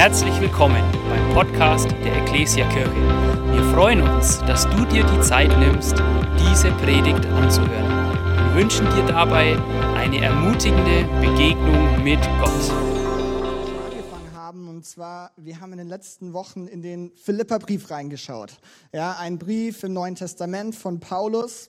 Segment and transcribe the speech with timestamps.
[0.00, 2.90] Herzlich willkommen beim Podcast der Ecclesia Kirche.
[3.52, 5.92] Wir freuen uns, dass du dir die Zeit nimmst,
[6.38, 8.14] diese Predigt anzuhören.
[8.46, 9.58] Wir wünschen dir dabei
[9.96, 12.72] eine ermutigende Begegnung mit Gott.
[14.54, 18.56] Und zwar, wir haben in den letzten Wochen in den Philipperbrief reingeschaut.
[18.94, 21.68] Ja, ein Brief im Neuen Testament von Paulus.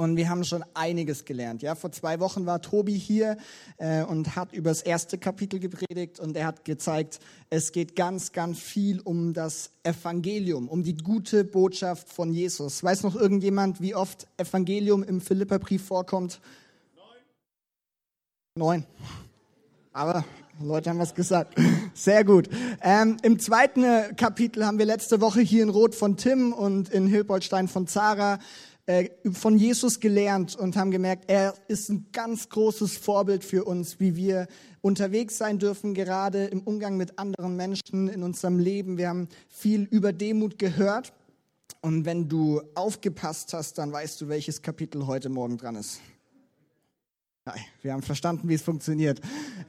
[0.00, 1.60] Und wir haben schon einiges gelernt.
[1.60, 3.36] Ja, vor zwei Wochen war Tobi hier
[3.76, 8.32] äh, und hat über das erste Kapitel gepredigt und er hat gezeigt, es geht ganz,
[8.32, 12.82] ganz viel um das Evangelium, um die gute Botschaft von Jesus.
[12.82, 16.40] Weiß noch irgendjemand, wie oft Evangelium im Philipperbrief vorkommt?
[18.54, 18.78] Neun.
[18.78, 18.84] Neun.
[19.92, 20.24] Aber
[20.62, 21.58] Leute haben was gesagt.
[21.94, 22.48] Sehr gut.
[22.82, 26.88] Ähm, Im zweiten äh, Kapitel haben wir letzte Woche hier in Rot von Tim und
[26.88, 28.38] in Hilboldstein von Zara
[29.32, 34.16] von Jesus gelernt und haben gemerkt, er ist ein ganz großes Vorbild für uns, wie
[34.16, 34.46] wir
[34.80, 38.98] unterwegs sein dürfen, gerade im Umgang mit anderen Menschen in unserem Leben.
[38.98, 41.12] Wir haben viel über Demut gehört.
[41.82, 46.00] Und wenn du aufgepasst hast, dann weißt du, welches Kapitel heute Morgen dran ist.
[47.46, 49.18] Hi, wir haben verstanden, wie es funktioniert.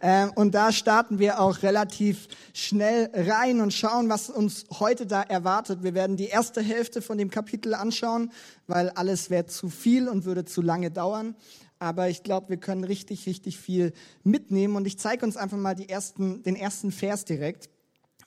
[0.01, 5.21] Ähm, und da starten wir auch relativ schnell rein und schauen, was uns heute da
[5.21, 5.81] erwartet.
[5.81, 8.33] Wir werden die erste Hälfte von dem Kapitel anschauen,
[8.67, 11.33] weil alles wäre zu viel und würde zu lange dauern.
[11.79, 13.93] Aber ich glaube, wir können richtig, richtig viel
[14.25, 14.75] mitnehmen.
[14.75, 17.69] Und ich zeige uns einfach mal die ersten, den ersten Vers direkt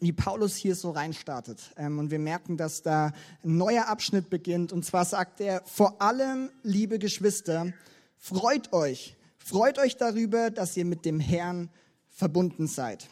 [0.00, 1.74] wie Paulus hier so reinstartet.
[1.76, 3.12] Ähm, und wir merken, dass da
[3.44, 4.72] ein neuer Abschnitt beginnt.
[4.72, 7.74] Und zwar sagt er, vor allem, liebe Geschwister,
[8.16, 11.68] freut euch, Freut euch darüber, dass ihr mit dem Herrn
[12.08, 13.10] verbunden seid.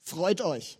[0.00, 0.78] Freut euch.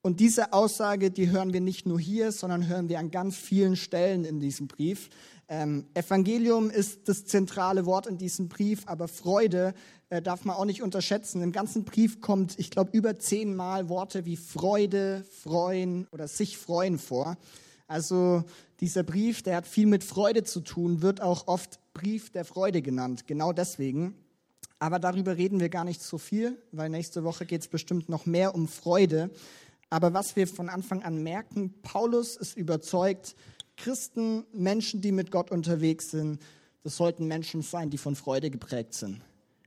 [0.00, 3.76] Und diese Aussage, die hören wir nicht nur hier, sondern hören wir an ganz vielen
[3.76, 5.10] Stellen in diesem Brief.
[5.48, 9.74] Ähm, Evangelium ist das zentrale Wort in diesem Brief, aber Freude
[10.08, 11.42] äh, darf man auch nicht unterschätzen.
[11.42, 16.98] Im ganzen Brief kommt, ich glaube, über zehnmal Worte wie Freude, freuen oder sich freuen
[16.98, 17.36] vor.
[17.92, 18.44] Also
[18.80, 22.80] dieser Brief, der hat viel mit Freude zu tun, wird auch oft Brief der Freude
[22.80, 23.26] genannt.
[23.26, 24.14] Genau deswegen.
[24.78, 28.24] Aber darüber reden wir gar nicht so viel, weil nächste Woche geht es bestimmt noch
[28.24, 29.30] mehr um Freude.
[29.90, 33.36] Aber was wir von Anfang an merken, Paulus ist überzeugt,
[33.76, 36.40] Christen, Menschen, die mit Gott unterwegs sind,
[36.84, 39.20] das sollten Menschen sein, die von Freude geprägt sind.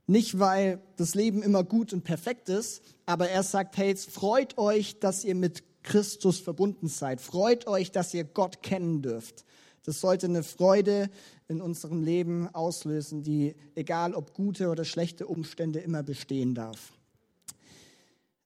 [0.08, 4.98] Nicht, weil das Leben immer gut und perfekt ist, aber er sagt, hey, freut euch,
[4.98, 7.22] dass ihr mit Christus verbunden seid.
[7.22, 9.44] Freut euch, dass ihr Gott kennen dürft.
[9.84, 11.08] Das sollte eine Freude
[11.48, 16.92] in unserem Leben auslösen, die, egal ob gute oder schlechte Umstände, immer bestehen darf.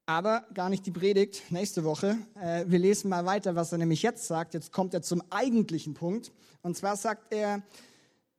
[0.05, 2.19] Aber gar nicht die Predigt nächste Woche.
[2.41, 4.55] Äh, wir lesen mal weiter, was er nämlich jetzt sagt.
[4.55, 6.33] Jetzt kommt er zum eigentlichen Punkt.
[6.63, 7.63] Und zwar sagt er,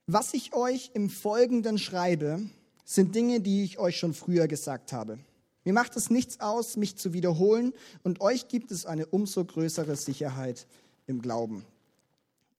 [0.05, 2.41] was ich euch im Folgenden schreibe,
[2.83, 5.17] sind Dinge, die ich euch schon früher gesagt habe.
[5.63, 7.73] Mir macht es nichts aus, mich zu wiederholen,
[8.03, 10.67] und euch gibt es eine umso größere Sicherheit
[11.07, 11.65] im Glauben.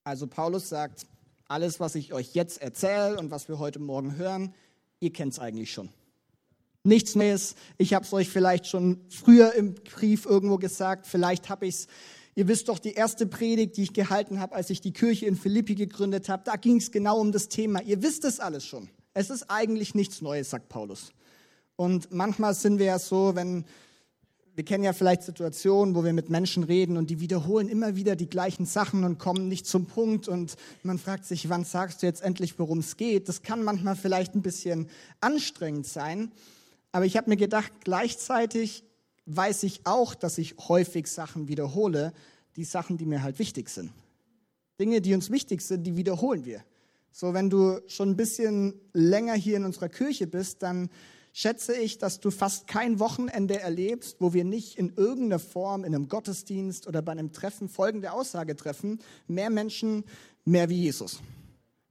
[0.05, 1.07] Also Paulus sagt,
[1.49, 4.55] alles, was ich euch jetzt erzähle und was wir heute Morgen hören,
[5.01, 5.91] ihr kennt es eigentlich schon.
[6.85, 7.55] Nichts Neues.
[7.79, 11.07] Ich habe es euch vielleicht schon früher im Brief irgendwo gesagt.
[11.07, 11.87] Vielleicht habe ich es.
[12.35, 15.37] Ihr wisst doch, die erste Predigt, die ich gehalten habe, als ich die Kirche in
[15.37, 17.83] Philippi gegründet habe, da ging es genau um das Thema.
[17.83, 18.89] Ihr wisst es alles schon.
[19.13, 21.13] Es ist eigentlich nichts Neues, sagt Paulus.
[21.77, 23.65] Und manchmal sind wir ja so, wenn
[24.55, 28.17] wir kennen ja vielleicht Situationen, wo wir mit Menschen reden und die wiederholen immer wieder
[28.17, 32.07] die gleichen Sachen und kommen nicht zum Punkt und man fragt sich, wann sagst du
[32.07, 33.29] jetzt endlich, worum es geht?
[33.29, 34.91] Das kann manchmal vielleicht ein bisschen
[35.21, 36.33] anstrengend sein,
[36.93, 38.85] aber ich habe mir gedacht, gleichzeitig
[39.25, 42.13] weiß ich auch, dass ich häufig Sachen wiederhole,
[42.57, 43.91] die Sachen, die mir halt wichtig sind.
[44.79, 46.63] Dinge, die uns wichtig sind, die wiederholen wir.
[47.11, 50.91] So, wenn du schon ein bisschen länger hier in unserer Kirche bist, dann
[51.33, 55.95] schätze ich, dass du fast kein Wochenende erlebst, wo wir nicht in irgendeiner Form in
[55.95, 60.05] einem Gottesdienst oder bei einem Treffen folgende Aussage treffen, mehr Menschen,
[60.45, 61.21] mehr wie Jesus.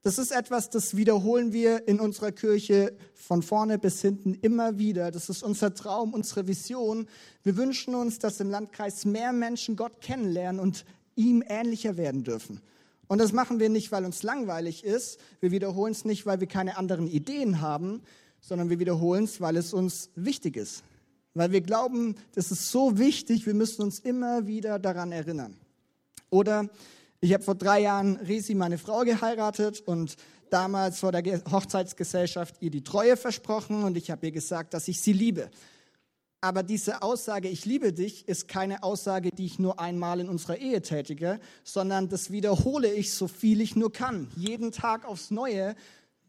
[0.04, 5.12] Das ist etwas, das wiederholen wir in unserer Kirche von vorne bis hinten immer wieder.
[5.12, 7.08] Das ist unser Traum, unsere Vision.
[7.44, 12.62] Wir wünschen uns, dass im Landkreis mehr Menschen Gott kennenlernen und ihm ähnlicher werden dürfen.
[13.08, 15.20] Und das machen wir nicht, weil uns langweilig ist.
[15.40, 18.02] Wir wiederholen es nicht, weil wir keine anderen Ideen haben,
[18.42, 20.84] sondern wir wiederholen es, weil es uns wichtig ist.
[21.34, 25.56] Weil wir glauben, das ist so wichtig, wir müssen uns immer wieder daran erinnern.
[26.30, 26.70] Oder
[27.22, 30.18] ich habe vor drei Jahren Resi, meine Frau, geheiratet und
[30.50, 35.00] damals vor der Hochzeitsgesellschaft ihr die Treue versprochen und ich habe ihr gesagt, dass ich
[35.00, 35.50] sie liebe.
[36.44, 40.58] Aber diese Aussage, ich liebe dich, ist keine Aussage, die ich nur einmal in unserer
[40.58, 44.28] Ehe tätige, sondern das wiederhole ich so viel ich nur kann.
[44.36, 45.76] Jeden Tag aufs Neue,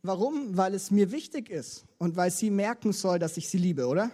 [0.03, 0.57] Warum?
[0.57, 4.11] Weil es mir wichtig ist und weil sie merken soll, dass ich sie liebe, oder?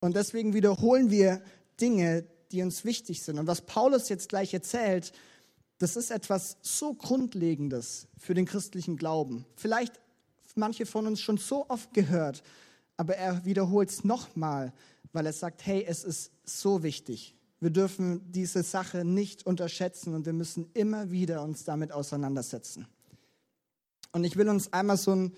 [0.00, 1.42] Und deswegen wiederholen wir
[1.80, 3.38] Dinge, die uns wichtig sind.
[3.38, 5.12] Und was Paulus jetzt gleich erzählt,
[5.78, 9.44] das ist etwas so Grundlegendes für den christlichen Glauben.
[9.56, 10.00] Vielleicht
[10.54, 12.42] manche von uns schon so oft gehört,
[12.96, 14.72] aber er wiederholt es nochmal,
[15.12, 17.34] weil er sagt, hey, es ist so wichtig.
[17.60, 22.86] Wir dürfen diese Sache nicht unterschätzen und wir müssen immer wieder uns damit auseinandersetzen.
[24.16, 25.36] Und ich will uns einmal so einen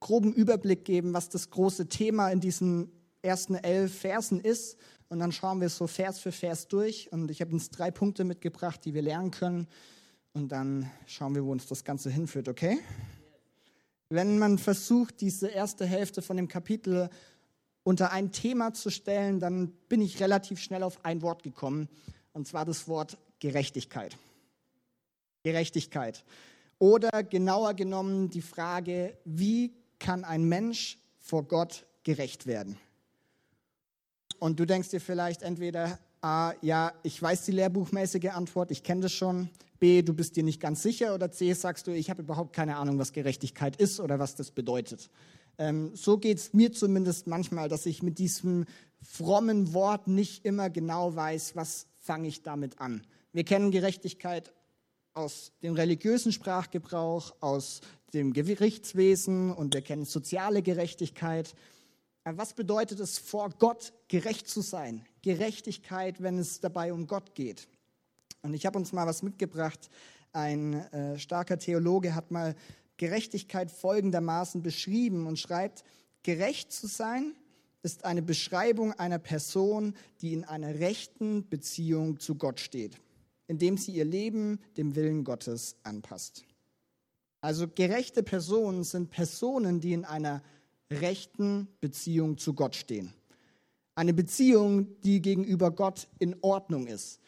[0.00, 2.90] groben Überblick geben, was das große Thema in diesen
[3.22, 4.76] ersten elf Versen ist.
[5.08, 7.12] Und dann schauen wir so Vers für Vers durch.
[7.12, 9.68] Und ich habe uns drei Punkte mitgebracht, die wir lernen können.
[10.32, 12.80] Und dann schauen wir, wo uns das Ganze hinführt, okay?
[14.08, 17.08] Wenn man versucht, diese erste Hälfte von dem Kapitel
[17.84, 21.88] unter ein Thema zu stellen, dann bin ich relativ schnell auf ein Wort gekommen.
[22.32, 24.18] Und zwar das Wort Gerechtigkeit.
[25.44, 26.24] Gerechtigkeit.
[26.82, 32.76] Oder genauer genommen die Frage, wie kann ein Mensch vor Gott gerecht werden?
[34.40, 39.02] Und du denkst dir vielleicht entweder, A, ja, ich weiß die lehrbuchmäßige Antwort, ich kenne
[39.02, 39.48] das schon.
[39.78, 41.14] B, du bist dir nicht ganz sicher.
[41.14, 44.50] Oder C, sagst du, ich habe überhaupt keine Ahnung, was Gerechtigkeit ist oder was das
[44.50, 45.08] bedeutet.
[45.58, 48.64] Ähm, so geht es mir zumindest manchmal, dass ich mit diesem
[49.00, 53.06] frommen Wort nicht immer genau weiß, was fange ich damit an.
[53.32, 54.52] Wir kennen Gerechtigkeit
[55.14, 57.80] aus dem religiösen Sprachgebrauch, aus
[58.14, 61.54] dem Gerichtswesen und wir kennen soziale Gerechtigkeit.
[62.24, 65.04] Was bedeutet es, vor Gott gerecht zu sein?
[65.22, 67.68] Gerechtigkeit, wenn es dabei um Gott geht.
[68.42, 69.90] Und ich habe uns mal was mitgebracht.
[70.32, 72.54] Ein äh, starker Theologe hat mal
[72.96, 75.84] Gerechtigkeit folgendermaßen beschrieben und schreibt,
[76.22, 77.34] gerecht zu sein
[77.82, 83.01] ist eine Beschreibung einer Person, die in einer rechten Beziehung zu Gott steht
[83.52, 86.42] indem sie ihr Leben dem Willen Gottes anpasst.
[87.42, 90.42] Also gerechte Personen sind Personen, die in einer
[90.90, 93.12] rechten Beziehung zu Gott stehen.
[93.94, 97.20] Eine Beziehung, die gegenüber Gott in Ordnung ist.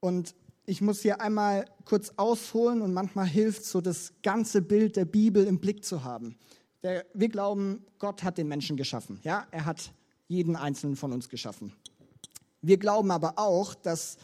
[0.00, 0.34] Und
[0.66, 5.46] ich muss hier einmal kurz ausholen und manchmal hilft so das ganze Bild der Bibel
[5.46, 6.36] im Blick zu haben.
[6.82, 9.20] Wir glauben, Gott hat den Menschen geschaffen.
[9.22, 9.94] Ja, er hat
[10.28, 11.72] jeden einzelnen von uns geschaffen.
[12.60, 14.18] Wir glauben aber auch, dass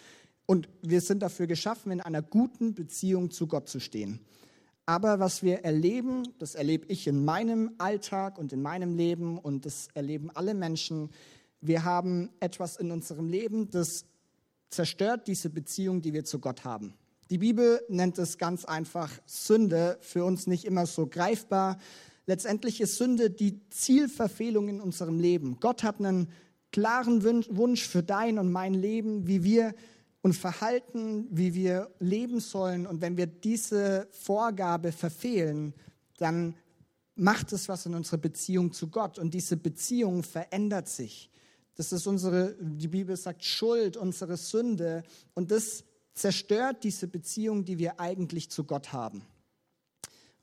[0.48, 4.20] und wir sind dafür geschaffen, in einer guten Beziehung zu Gott zu stehen.
[4.86, 9.66] Aber was wir erleben, das erlebe ich in meinem Alltag und in meinem Leben und
[9.66, 11.10] das erleben alle Menschen.
[11.60, 14.06] Wir haben etwas in unserem Leben, das
[14.70, 16.94] zerstört diese Beziehung, die wir zu Gott haben.
[17.28, 21.76] Die Bibel nennt es ganz einfach Sünde, für uns nicht immer so greifbar.
[22.24, 25.58] Letztendlich ist Sünde die Zielverfehlung in unserem Leben.
[25.60, 26.30] Gott hat einen
[26.72, 29.74] klaren Wunsch für dein und mein Leben, wie wir
[30.22, 32.86] und verhalten, wie wir leben sollen.
[32.86, 35.74] Und wenn wir diese Vorgabe verfehlen,
[36.18, 36.54] dann
[37.14, 39.18] macht es was in unserer Beziehung zu Gott.
[39.18, 41.30] Und diese Beziehung verändert sich.
[41.74, 45.04] Das ist unsere, die Bibel sagt, Schuld, unsere Sünde.
[45.34, 45.84] Und das
[46.14, 49.22] zerstört diese Beziehung, die wir eigentlich zu Gott haben.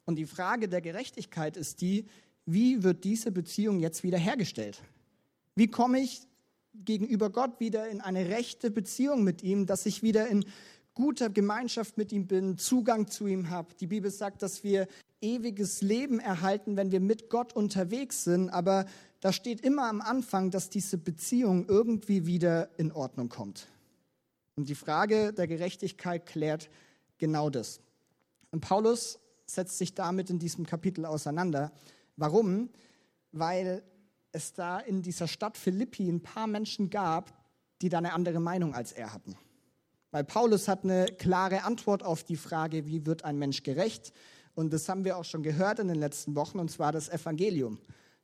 [0.05, 2.05] Und die Frage der Gerechtigkeit ist die,
[2.45, 4.81] wie wird diese Beziehung jetzt wiederhergestellt?
[5.55, 6.21] Wie komme ich
[6.83, 10.45] gegenüber Gott wieder in eine rechte Beziehung mit ihm, dass ich wieder in
[10.93, 13.73] guter Gemeinschaft mit ihm bin, Zugang zu ihm habe.
[13.79, 14.87] Die Bibel sagt, dass wir
[15.21, 18.85] ewiges Leben erhalten, wenn wir mit Gott unterwegs sind, aber
[19.19, 23.67] da steht immer am Anfang, dass diese Beziehung irgendwie wieder in Ordnung kommt.
[24.55, 26.69] Und die Frage der Gerechtigkeit klärt
[27.17, 27.81] genau das.
[28.51, 31.71] Und Paulus setzt sich damit in diesem Kapitel auseinander.
[32.15, 32.69] Warum?
[33.31, 33.83] Weil
[34.35, 37.33] es da in dieser Stadt Philippi ein paar Menschen gab,
[37.81, 39.35] die da eine andere Meinung als er hatten.
[40.11, 44.13] Weil Paulus hat eine klare Antwort auf die Frage, wie wird ein Mensch gerecht?
[44.53, 47.79] Und das haben wir auch schon gehört in den letzten Wochen, und zwar das Evangelium.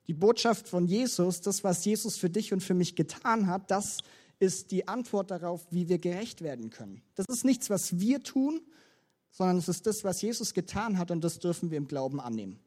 [0.08, 3.98] Die Botschaft von Jesus, das, was Jesus für dich und für mich getan hat, das
[4.40, 7.02] ist die Antwort darauf, wie wir gerecht werden können.
[7.16, 8.62] Das ist nichts, was wir tun,
[9.30, 12.60] sondern es ist das, was Jesus getan hat, und das dürfen wir im Glauben annehmen.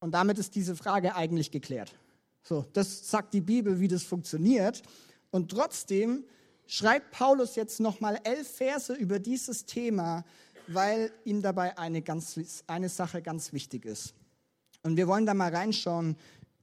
[0.00, 1.94] Und damit ist diese Frage eigentlich geklärt.
[2.42, 4.82] So, das sagt die Bibel, wie das funktioniert.
[5.30, 6.24] Und trotzdem
[6.66, 10.24] schreibt Paulus jetzt nochmal elf Verse über dieses Thema,
[10.66, 14.14] weil ihm dabei eine, ganz, eine Sache ganz wichtig ist.
[14.82, 16.16] Und wir wollen da mal reinschauen,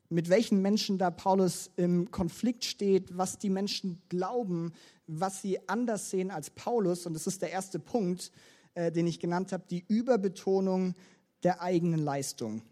[0.09, 4.73] mit welchen Menschen da Paulus im Konflikt steht, was die Menschen glauben,
[5.07, 7.05] was sie anders sehen als Paulus.
[7.05, 8.31] Und das ist der erste Punkt,
[8.73, 10.95] äh, den ich genannt habe, die Überbetonung
[11.43, 12.63] der eigenen Leistung.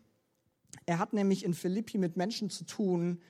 [0.87, 3.21] Er hat nämlich in Philippi mit Menschen zu tun,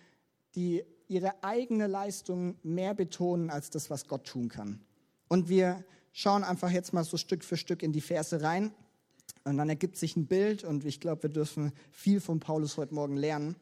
[0.56, 4.80] die ihre eigene Leistung mehr betonen als das, was Gott tun kann.
[5.28, 5.84] Und wir
[6.14, 8.72] schauen einfach jetzt mal so Stück für Stück in die Verse rein.
[9.44, 12.94] Und dann ergibt sich ein Bild und ich glaube, wir dürfen viel von Paulus heute
[12.94, 13.56] Morgen lernen.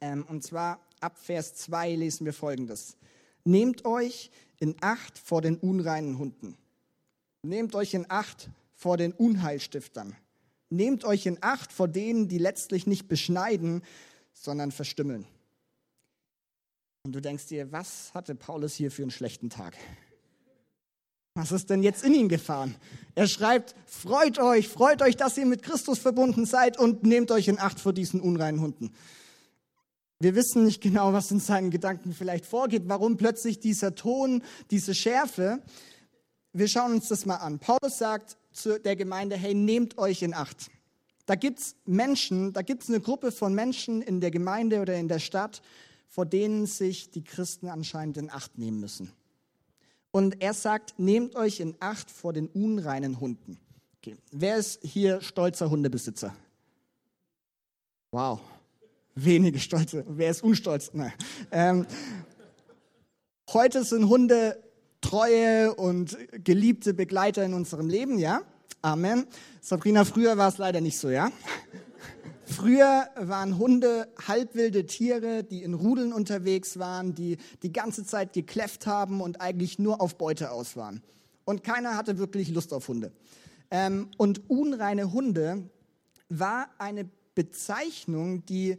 [0.00, 2.96] Ähm, und zwar ab Vers 2 lesen wir folgendes.
[3.44, 6.56] nehmt euch in Acht vor den unreinen Hunden.
[7.42, 10.16] Nehmt euch in Acht vor den Unheilstiftern.
[10.72, 13.82] Nehmt euch in Acht vor denen, die letztlich nicht beschneiden,
[14.32, 15.26] sondern verstümmeln.
[17.02, 19.76] Und du denkst dir, was hatte Paulus hier für einen schlechten Tag?
[21.34, 22.74] Was ist denn jetzt in ihn gefahren?
[23.14, 27.48] Er schreibt, freut euch, freut euch, dass ihr mit Christus verbunden seid und nehmt euch
[27.48, 28.94] in Acht vor diesen unreinen Hunden.
[30.20, 34.94] Wir wissen nicht genau, was in seinen Gedanken vielleicht vorgeht, warum plötzlich dieser Ton, diese
[34.94, 35.62] Schärfe.
[36.54, 37.58] Wir schauen uns das mal an.
[37.58, 40.70] Paulus sagt zu der Gemeinde, hey, nehmt euch in Acht.
[41.26, 44.96] Da gibt es Menschen, da gibt es eine Gruppe von Menschen in der Gemeinde oder
[44.96, 45.62] in der Stadt,
[46.08, 49.12] vor denen sich die Christen anscheinend in Acht nehmen müssen.
[50.10, 53.58] Und er sagt, nehmt euch in Acht vor den unreinen Hunden.
[53.98, 54.16] Okay.
[54.30, 56.34] Wer ist hier stolzer Hundebesitzer?
[58.10, 58.40] Wow,
[59.14, 60.04] wenige Stolze.
[60.06, 60.90] Wer ist unstolz?
[60.92, 61.12] Nein.
[61.50, 61.86] Ähm,
[63.52, 64.62] heute sind Hunde
[65.02, 68.40] treue und geliebte Begleiter in unserem Leben, ja?
[68.80, 69.26] Amen.
[69.60, 71.30] Sabrina, früher war es leider nicht so, ja?
[72.46, 78.86] Früher waren Hunde halbwilde Tiere, die in Rudeln unterwegs waren, die die ganze Zeit gekläfft
[78.86, 81.02] haben und eigentlich nur auf Beute aus waren.
[81.44, 83.12] Und keiner hatte wirklich Lust auf Hunde.
[83.70, 85.70] Ähm, und unreine Hunde
[86.28, 88.76] war eine Bezeichnung, die,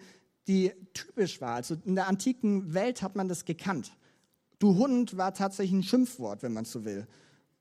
[0.48, 1.56] die typisch war.
[1.56, 3.92] Also in der antiken Welt hat man das gekannt.
[4.64, 7.06] Du Hund war tatsächlich ein Schimpfwort, wenn man so will.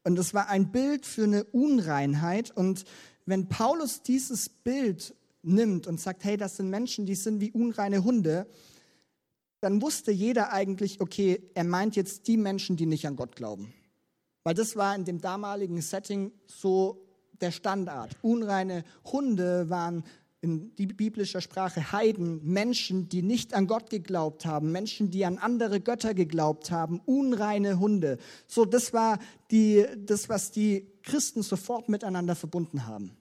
[0.04, 2.56] Und es war ein Bild für eine Unreinheit.
[2.56, 2.84] Und
[3.26, 8.04] wenn Paulus dieses Bild nimmt und sagt, hey, das sind Menschen, die sind wie unreine
[8.04, 8.46] Hunde,
[9.58, 13.74] dann wusste jeder eigentlich, okay, er meint jetzt die Menschen, die nicht an Gott glauben.
[14.44, 17.04] Weil das war in dem damaligen Setting so
[17.40, 18.16] der Standard.
[18.22, 20.04] Unreine Hunde waren
[20.42, 25.80] in biblischer Sprache Heiden, Menschen, die nicht an Gott geglaubt haben, Menschen, die an andere
[25.80, 28.18] Götter geglaubt haben, unreine Hunde.
[28.48, 29.20] So, das war
[29.52, 33.16] die, das, was die Christen sofort miteinander verbunden haben.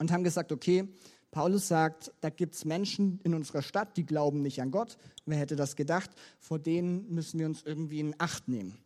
[0.00, 0.88] Und haben gesagt, okay,
[1.30, 4.98] Paulus sagt, da gibt es Menschen in unserer Stadt, die glauben nicht an Gott.
[5.26, 6.10] Wer hätte das gedacht?
[6.40, 8.76] Vor denen müssen wir uns irgendwie in Acht nehmen.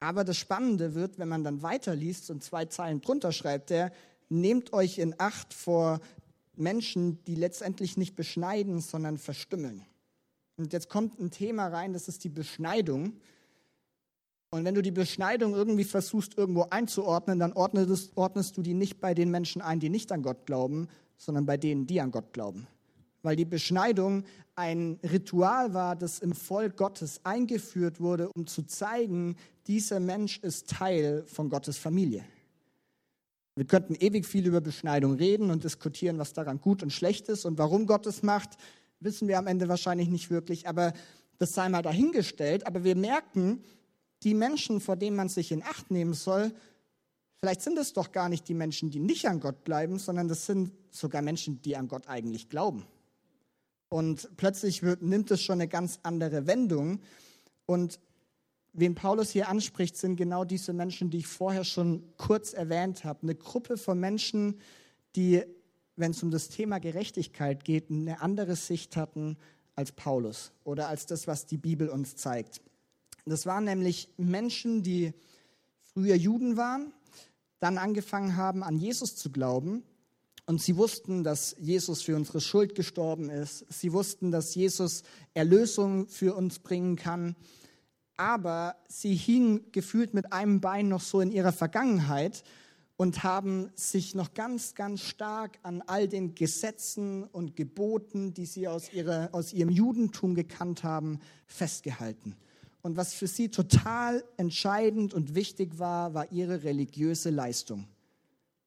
[0.00, 3.90] Aber das Spannende wird, wenn man dann weiterliest und zwei Zeilen drunter schreibt, er,
[4.28, 6.00] nehmt euch in Acht vor
[6.58, 9.84] Menschen, die letztendlich nicht beschneiden, sondern verstümmeln.
[10.56, 13.14] Und jetzt kommt ein Thema rein, das ist die Beschneidung.
[14.50, 19.00] Und wenn du die Beschneidung irgendwie versuchst, irgendwo einzuordnen, dann ordnest, ordnest du die nicht
[19.00, 22.32] bei den Menschen ein, die nicht an Gott glauben, sondern bei denen, die an Gott
[22.32, 22.68] glauben.
[23.22, 29.36] Weil die Beschneidung ein Ritual war, das im Volk Gottes eingeführt wurde, um zu zeigen,
[29.66, 32.24] dieser Mensch ist Teil von Gottes Familie.
[33.56, 37.44] Wir könnten ewig viel über Beschneidung reden und diskutieren, was daran gut und schlecht ist
[37.44, 38.50] und warum Gott es macht,
[39.00, 40.92] wissen wir am Ende wahrscheinlich nicht wirklich, aber
[41.38, 42.66] das sei mal dahingestellt.
[42.66, 43.62] Aber wir merken,
[44.22, 46.52] die Menschen, vor denen man sich in Acht nehmen soll,
[47.44, 50.46] Vielleicht sind es doch gar nicht die Menschen, die nicht an Gott bleiben, sondern das
[50.46, 52.86] sind sogar Menschen, die an Gott eigentlich glauben.
[53.90, 57.02] Und plötzlich wird, nimmt es schon eine ganz andere Wendung.
[57.66, 58.00] Und
[58.74, 63.20] wen Paulus hier anspricht, sind genau diese Menschen, die ich vorher schon kurz erwähnt habe.
[63.22, 64.60] Eine Gruppe von Menschen,
[65.16, 65.42] die,
[65.96, 69.38] wenn es um das Thema Gerechtigkeit geht, eine andere Sicht hatten
[69.76, 72.60] als Paulus oder als das, was die Bibel uns zeigt.
[73.24, 75.14] Das waren nämlich Menschen, die
[75.94, 76.92] früher Juden waren,
[77.60, 79.82] dann angefangen haben, an Jesus zu glauben.
[80.46, 83.64] Und sie wussten, dass Jesus für unsere Schuld gestorben ist.
[83.72, 85.02] Sie wussten, dass Jesus
[85.32, 87.34] Erlösung für uns bringen kann.
[88.16, 92.44] Aber sie hingen gefühlt mit einem Bein noch so in ihrer Vergangenheit
[92.96, 98.68] und haben sich noch ganz, ganz stark an all den Gesetzen und Geboten, die sie
[98.68, 102.36] aus, ihrer, aus ihrem Judentum gekannt haben, festgehalten.
[102.82, 107.88] Und was für sie total entscheidend und wichtig war, war ihre religiöse Leistung.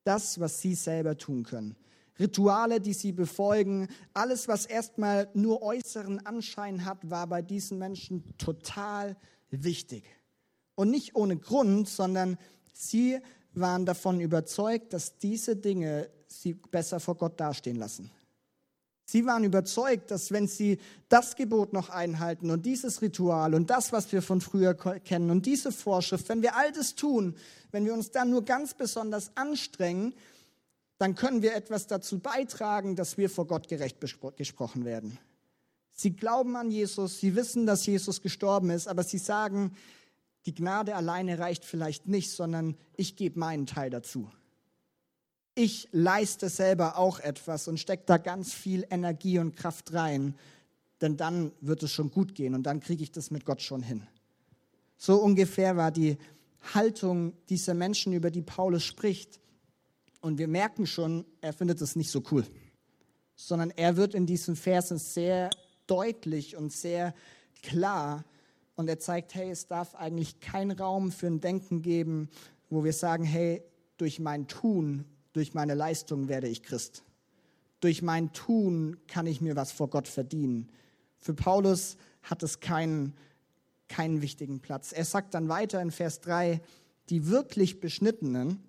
[0.03, 1.75] Das, was sie selber tun können.
[2.19, 8.23] Rituale, die sie befolgen, alles, was erstmal nur äußeren Anschein hat, war bei diesen Menschen
[8.37, 9.15] total
[9.49, 10.03] wichtig.
[10.75, 12.37] Und nicht ohne Grund, sondern
[12.73, 13.19] sie
[13.53, 18.11] waren davon überzeugt, dass diese Dinge sie besser vor Gott dastehen lassen.
[19.09, 23.93] Sie waren überzeugt, dass wenn sie das Gebot noch einhalten und dieses Ritual und das,
[23.93, 27.35] was wir von früher kennen und diese Vorschrift, wenn wir all das tun,
[27.71, 30.13] wenn wir uns dann nur ganz besonders anstrengen,
[30.97, 33.97] dann können wir etwas dazu beitragen, dass wir vor Gott gerecht
[34.35, 35.17] gesprochen werden.
[35.97, 39.75] Sie glauben an Jesus, sie wissen, dass Jesus gestorben ist, aber sie sagen,
[40.45, 44.29] die Gnade alleine reicht vielleicht nicht, sondern ich gebe meinen Teil dazu
[45.57, 50.35] ich leiste selber auch etwas und stecke da ganz viel Energie und Kraft rein,
[51.01, 53.81] denn dann wird es schon gut gehen und dann kriege ich das mit Gott schon
[53.81, 54.05] hin.
[54.97, 56.17] So ungefähr war die
[56.75, 59.39] Haltung dieser Menschen, über die Paulus spricht.
[60.21, 62.45] Und wir merken schon, er findet es nicht so cool,
[63.35, 65.49] sondern er wird in diesen Versen sehr
[65.87, 67.13] deutlich und sehr
[67.63, 68.23] klar
[68.75, 72.29] und er zeigt, hey, es darf eigentlich keinen Raum für ein Denken geben,
[72.69, 73.63] wo wir sagen, hey,
[73.97, 77.03] durch mein Tun, durch meine Leistung werde ich Christ.
[77.79, 80.69] Durch mein Tun kann ich mir was vor Gott verdienen.
[81.19, 83.15] Für Paulus hat es keinen,
[83.87, 84.91] keinen wichtigen Platz.
[84.91, 86.61] Er sagt dann weiter in Vers 3,
[87.09, 88.63] die wirklich Beschnittenen,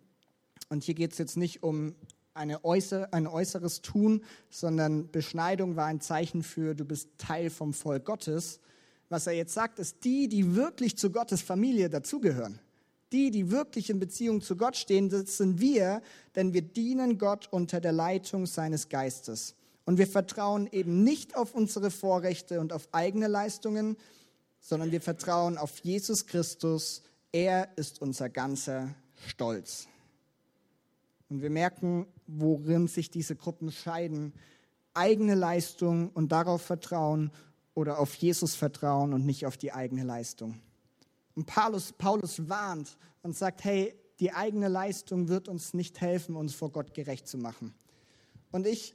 [0.69, 1.95] und hier geht es jetzt nicht um
[2.39, 7.75] eine äußer, ein äußeres Tun, sondern Beschneidung war ein Zeichen für, du bist Teil vom
[7.75, 8.61] Volk Gottes.
[9.09, 12.61] Was er jetzt sagt, ist die, die wirklich zu Gottes Familie dazugehören.
[13.13, 16.03] Die, die wirklich in Beziehung zu Gott stehen, das sind wir,
[16.37, 19.55] denn wir dienen Gott unter der Leitung seines Geistes.
[19.87, 23.97] Und wir vertrauen eben nicht auf unsere Vorrechte und auf eigene Leistungen,
[24.61, 27.03] sondern wir vertrauen auf Jesus Christus.
[27.33, 28.95] Er ist unser ganzer
[29.27, 29.89] Stolz.
[31.31, 34.33] Und wir merken, worin sich diese Gruppen scheiden.
[34.95, 37.33] Eigene Leistung und darauf vertrauen
[37.75, 40.61] oder auf Jesus vertrauen und nicht auf die eigene Leistung.
[41.35, 46.55] Und Paulus, Paulus warnt und sagt, hey, die eigene Leistung wird uns nicht helfen, uns
[46.55, 47.75] vor Gott gerecht zu machen.
[48.51, 48.95] Und ich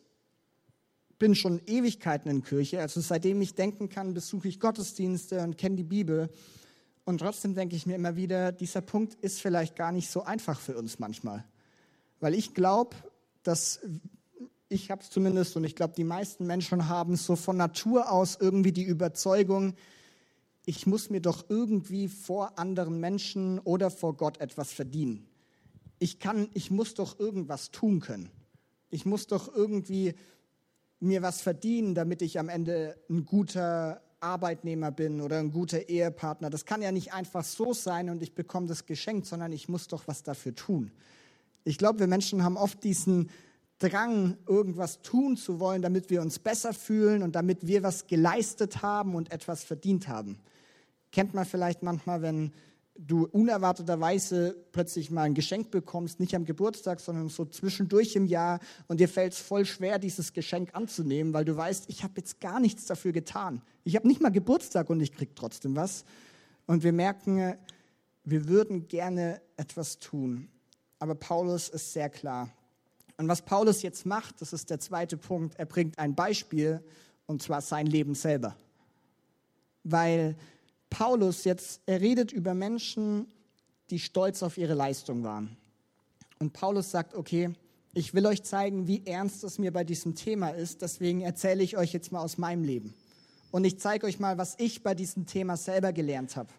[1.19, 5.77] bin schon Ewigkeiten in Kirche, also seitdem ich denken kann, besuche ich Gottesdienste und kenne
[5.77, 6.29] die Bibel.
[7.05, 10.59] Und trotzdem denke ich mir immer wieder, dieser Punkt ist vielleicht gar nicht so einfach
[10.59, 11.45] für uns manchmal.
[12.19, 12.95] Weil ich glaube,
[13.43, 13.79] dass
[14.69, 18.37] ich habe es zumindest und ich glaube, die meisten Menschen haben so von Natur aus
[18.39, 19.75] irgendwie die Überzeugung,
[20.65, 25.27] ich muss mir doch irgendwie vor anderen Menschen oder vor Gott etwas verdienen.
[25.99, 28.29] Ich kann, ich muss doch irgendwas tun können.
[28.89, 30.15] Ich muss doch irgendwie
[30.99, 36.49] mir was verdienen, damit ich am Ende ein guter Arbeitnehmer bin oder ein guter Ehepartner.
[36.49, 39.87] Das kann ja nicht einfach so sein und ich bekomme das geschenkt, sondern ich muss
[39.87, 40.91] doch was dafür tun.
[41.63, 43.29] Ich glaube, wir Menschen haben oft diesen
[43.79, 48.81] Drang, irgendwas tun zu wollen, damit wir uns besser fühlen und damit wir was geleistet
[48.81, 50.39] haben und etwas verdient haben.
[51.11, 52.53] Kennt man vielleicht manchmal, wenn
[52.95, 58.59] du unerwarteterweise plötzlich mal ein Geschenk bekommst, nicht am Geburtstag, sondern so zwischendurch im Jahr
[58.87, 62.39] und dir fällt es voll schwer, dieses Geschenk anzunehmen, weil du weißt, ich habe jetzt
[62.39, 63.61] gar nichts dafür getan.
[63.83, 66.05] Ich habe nicht mal Geburtstag und ich krieg trotzdem was.
[66.67, 67.55] Und wir merken,
[68.23, 70.49] wir würden gerne etwas tun
[71.03, 72.49] aber Paulus ist sehr klar.
[73.17, 76.81] Und was Paulus jetzt macht, das ist der zweite Punkt, er bringt ein Beispiel,
[77.25, 78.55] und zwar sein Leben selber.
[79.83, 80.37] Weil
[80.89, 83.27] Paulus jetzt, er redet über Menschen,
[83.89, 85.57] die stolz auf ihre Leistung waren.
[86.39, 87.49] Und Paulus sagt, okay,
[87.93, 91.75] ich will euch zeigen, wie ernst es mir bei diesem Thema ist, deswegen erzähle ich
[91.75, 92.93] euch jetzt mal aus meinem Leben.
[93.51, 96.53] Und ich zeige euch mal, was ich bei diesem Thema selber gelernt habe.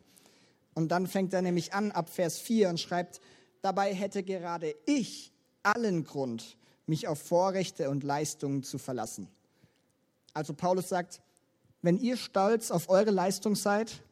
[0.75, 3.23] Und dann fängt er nämlich an ab Vers 4 und schreibt,
[3.64, 9.27] Dabei hätte gerade ich allen Grund, mich auf Vorrechte und Leistungen zu verlassen.
[10.35, 11.22] Also Paulus sagt,
[11.81, 14.03] wenn ihr stolz auf eure Leistung seid,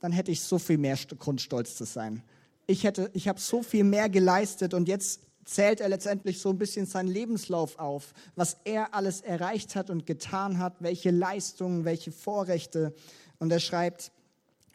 [0.00, 2.24] dann hätte ich so viel mehr Grund, stolz zu sein.
[2.66, 6.84] Ich, ich habe so viel mehr geleistet und jetzt zählt er letztendlich so ein bisschen
[6.84, 12.92] seinen Lebenslauf auf, was er alles erreicht hat und getan hat, welche Leistungen, welche Vorrechte.
[13.38, 14.10] Und er schreibt,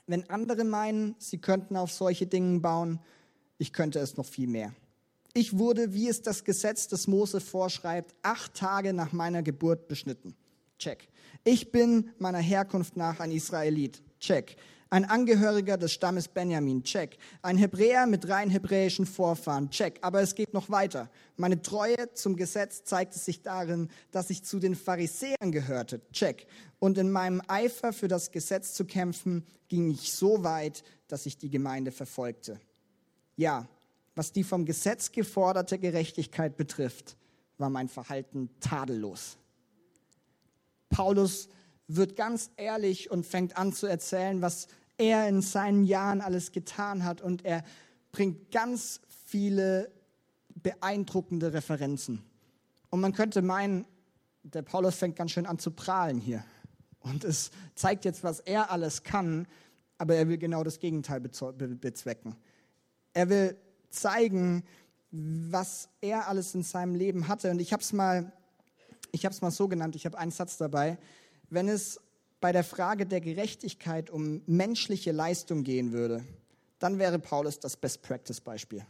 [0.08, 3.02] wenn andere meinen, sie könnten auf solche Dinge bauen,
[3.58, 4.74] ich könnte es noch viel mehr.
[5.34, 10.36] Ich wurde, wie es das Gesetz des Mose vorschreibt, acht Tage nach meiner Geburt beschnitten.
[10.80, 11.10] Check.
[11.44, 14.02] Ich bin meiner Herkunft nach ein Israelit.
[14.20, 14.56] Check.
[14.90, 16.84] Ein Angehöriger des Stammes Benjamin.
[16.84, 17.18] Check.
[17.42, 19.70] Ein Hebräer mit rein hebräischen Vorfahren.
[19.72, 20.00] Check.
[20.02, 21.10] Aber es geht noch weiter.
[21.36, 26.02] Meine Treue zum Gesetz zeigte sich darin, dass ich zu den Pharisäern gehörte.
[26.14, 26.48] Check.
[26.80, 31.38] Und in meinem Eifer für das Gesetz zu kämpfen, ging ich so weit, dass ich
[31.38, 32.60] die Gemeinde verfolgte.
[33.36, 33.68] Ja,
[34.16, 37.18] was die vom Gesetz geforderte Gerechtigkeit betrifft,
[37.58, 39.38] war mein Verhalten tadellos.
[40.90, 41.50] Paulus
[41.88, 44.68] wird ganz ehrlich und fängt an zu erzählen, was
[44.98, 47.64] er in seinen Jahren alles getan hat und er
[48.12, 49.92] bringt ganz viele
[50.64, 52.24] beeindruckende Referenzen.
[52.90, 53.86] Und man könnte meinen,
[54.44, 56.46] der Paulus fängt ganz schön an zu prahlen hier.
[57.00, 59.48] Und es zeigt jetzt, was er alles kann,
[59.98, 62.36] aber er will genau das Gegenteil bezwecken.
[63.16, 63.58] Er will
[63.90, 64.64] zeigen,
[65.10, 67.50] was er alles in seinem Leben hatte.
[67.50, 68.32] Und ich habe es mal,
[69.42, 69.96] mal so genannt.
[69.96, 70.98] Ich habe einen Satz dabei.
[71.50, 72.00] Wenn es
[72.42, 76.26] bei der Frage der Gerechtigkeit um menschliche Leistung gehen würde,
[76.78, 78.86] dann wäre Paulus das Best Practice Beispiel.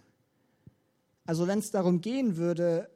[1.26, 2.90] Also wenn es darum gehen würde,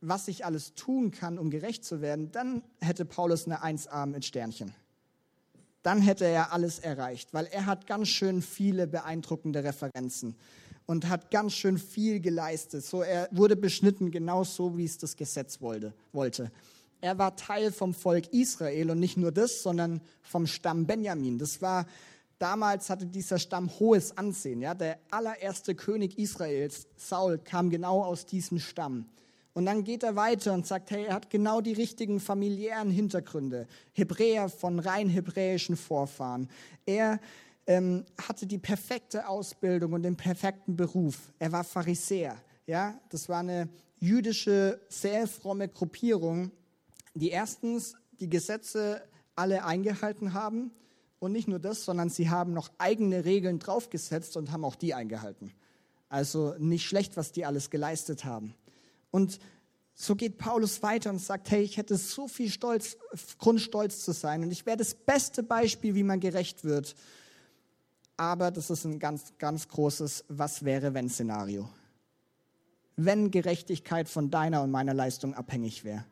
[0.00, 4.24] was ich alles tun kann, um gerecht zu werden, dann hätte Paulus eine 1a mit
[4.24, 4.74] Sternchen
[5.88, 10.36] dann hätte er alles erreicht, weil er hat ganz schön viele beeindruckende Referenzen
[10.84, 12.84] und hat ganz schön viel geleistet.
[12.84, 15.94] So, er wurde beschnitten genau so, wie es das Gesetz wollte.
[16.12, 16.52] wollte.
[17.00, 21.38] Er war Teil vom Volk Israel und nicht nur das, sondern vom Stamm Benjamin.
[21.38, 21.86] Das war
[22.38, 24.60] damals hatte dieser Stamm hohes Ansehen.
[24.60, 24.74] Ja?
[24.74, 29.06] Der allererste König Israels, Saul, kam genau aus diesem Stamm.
[29.58, 33.66] Und dann geht er weiter und sagt, hey, er hat genau die richtigen familiären Hintergründe.
[33.92, 36.48] Hebräer von rein hebräischen Vorfahren.
[36.86, 37.18] Er
[37.66, 41.32] ähm, hatte die perfekte Ausbildung und den perfekten Beruf.
[41.40, 42.36] Er war Pharisäer.
[42.68, 43.68] Ja, das war eine
[43.98, 46.52] jüdische, sehr fromme Gruppierung,
[47.14, 49.02] die erstens die Gesetze
[49.34, 50.70] alle eingehalten haben
[51.18, 54.94] und nicht nur das, sondern sie haben noch eigene Regeln draufgesetzt und haben auch die
[54.94, 55.50] eingehalten.
[56.08, 58.54] Also nicht schlecht, was die alles geleistet haben.
[59.10, 59.38] Und
[59.94, 62.96] so geht Paulus weiter und sagt, hey, ich hätte so viel Stolz,
[63.38, 66.94] Grund stolz zu sein und ich wäre das beste Beispiel, wie man gerecht wird.
[68.16, 71.68] Aber das ist ein ganz, ganz großes Was wäre wenn Szenario.
[72.96, 76.04] Wenn Gerechtigkeit von deiner und meiner Leistung abhängig wäre,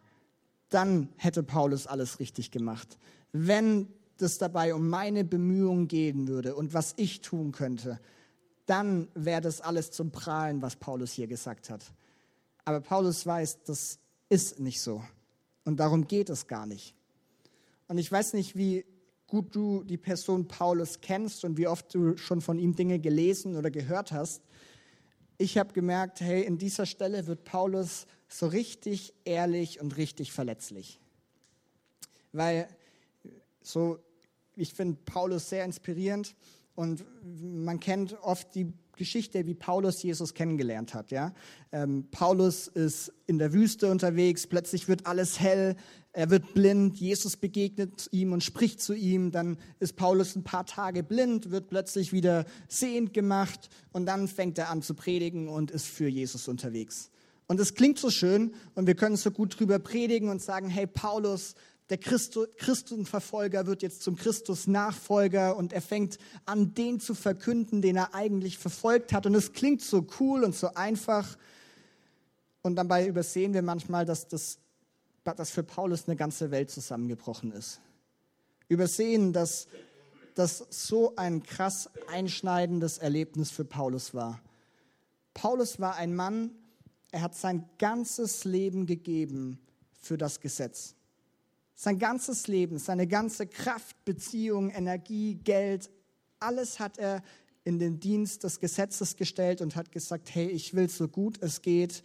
[0.69, 2.99] dann hätte Paulus alles richtig gemacht.
[3.33, 3.89] Wenn
[4.21, 8.01] es dabei um meine Bemühungen gehen würde und was ich tun könnte,
[8.67, 11.83] dann wäre das alles zum Prahlen, was Paulus hier gesagt hat.
[12.67, 15.03] Aber Paulus weiß, das ist nicht so.
[15.65, 16.95] Und darum geht es gar nicht.
[17.87, 18.85] Und ich weiß nicht, wie
[19.29, 23.57] gut du die Person Paulus kennst und wie oft du schon von ihm Dinge gelesen
[23.57, 24.43] oder gehört hast.
[25.39, 30.99] Ich habe gemerkt, hey, in dieser Stelle wird Paulus so richtig ehrlich und richtig verletzlich.
[32.33, 32.69] Weil
[33.63, 34.01] so,
[34.57, 36.35] ich finde Paulus sehr inspirierend
[36.75, 37.05] und
[37.41, 41.11] man kennt oft die Geschichte, wie Paulus Jesus kennengelernt hat.
[41.11, 41.33] Ja?
[41.73, 45.77] Ähm, Paulus ist in der Wüste unterwegs, plötzlich wird alles hell,
[46.13, 50.65] er wird blind, Jesus begegnet ihm und spricht zu ihm, dann ist Paulus ein paar
[50.65, 55.71] Tage blind, wird plötzlich wieder sehend gemacht und dann fängt er an zu predigen und
[55.71, 57.11] ist für Jesus unterwegs.
[57.49, 60.87] Und es klingt so schön und wir können so gut drüber predigen und sagen, hey
[60.87, 61.55] Paulus,
[61.89, 68.13] der Christenverfolger wird jetzt zum Christus-Nachfolger und er fängt an, den zu verkünden, den er
[68.13, 69.25] eigentlich verfolgt hat.
[69.25, 71.39] Und es klingt so cool und so einfach.
[72.63, 74.59] Und dabei übersehen wir manchmal, dass, das,
[75.23, 77.81] dass für Paulus eine ganze Welt zusammengebrochen ist.
[78.67, 79.69] Übersehen, dass
[80.35, 84.41] das so ein krass einschneidendes Erlebnis für Paulus war.
[85.35, 86.51] Paulus war ein Mann,
[87.13, 89.61] er hat sein ganzes Leben gegeben
[90.01, 90.96] für das Gesetz.
[91.79, 95.91] Sein ganzes Leben, seine ganze Kraft, Beziehung, Energie, Geld,
[96.41, 97.23] alles hat er
[97.65, 101.63] in den Dienst des Gesetzes gestellt und hat gesagt, hey, ich will so gut es
[101.63, 102.03] geht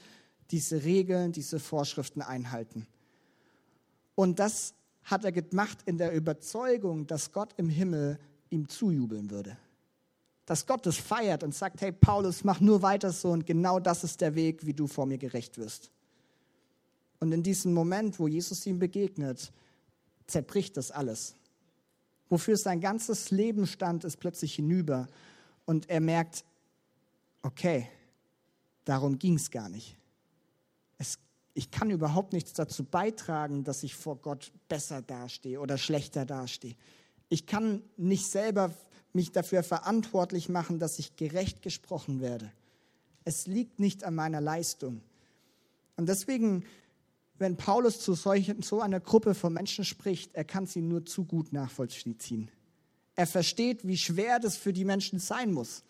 [0.51, 2.85] diese Regeln, diese Vorschriften einhalten.
[4.15, 9.57] Und das hat er gemacht in der Überzeugung, dass Gott im Himmel ihm zujubeln würde.
[10.45, 14.03] Dass Gott es feiert und sagt, hey Paulus, mach nur weiter so und genau das
[14.03, 15.91] ist der Weg, wie du vor mir gerecht wirst.
[17.21, 19.53] Und in diesem Moment, wo Jesus ihm begegnet,
[20.27, 21.35] zerbricht das alles.
[22.29, 25.07] Wofür sein ganzes Leben stand, ist plötzlich hinüber.
[25.65, 26.43] Und er merkt,
[27.43, 27.87] okay,
[28.85, 29.95] darum ging es gar nicht.
[30.97, 31.19] Es,
[31.53, 36.75] ich kann überhaupt nichts dazu beitragen, dass ich vor Gott besser dastehe oder schlechter dastehe.
[37.29, 38.73] Ich kann nicht selber
[39.13, 42.51] mich dafür verantwortlich machen, dass ich gerecht gesprochen werde.
[43.25, 45.01] Es liegt nicht an meiner Leistung.
[45.97, 46.65] Und deswegen
[47.41, 51.25] wenn Paulus zu solchen, so einer Gruppe von Menschen spricht, er kann sie nur zu
[51.25, 52.51] gut nachvollziehen.
[53.15, 55.83] Er versteht, wie schwer das für die Menschen sein muss.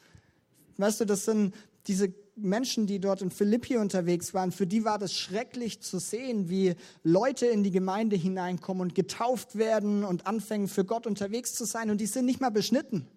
[0.78, 1.54] Weißt du, das sind
[1.88, 6.50] diese Menschen, die dort in Philippi unterwegs waren, für die war das schrecklich zu sehen,
[6.50, 11.66] wie Leute in die Gemeinde hineinkommen und getauft werden und anfangen für Gott unterwegs zu
[11.66, 13.08] sein und die sind nicht mal beschnitten,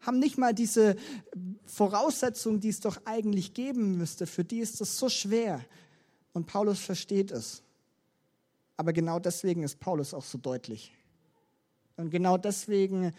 [0.00, 0.96] haben nicht mal diese
[1.64, 4.26] Voraussetzung, die es doch eigentlich geben müsste.
[4.26, 5.64] Für die ist das so schwer.
[6.32, 7.62] Und Paulus versteht es.
[8.76, 10.92] Aber genau deswegen ist Paulus auch so deutlich.
[11.96, 13.12] Und genau deswegen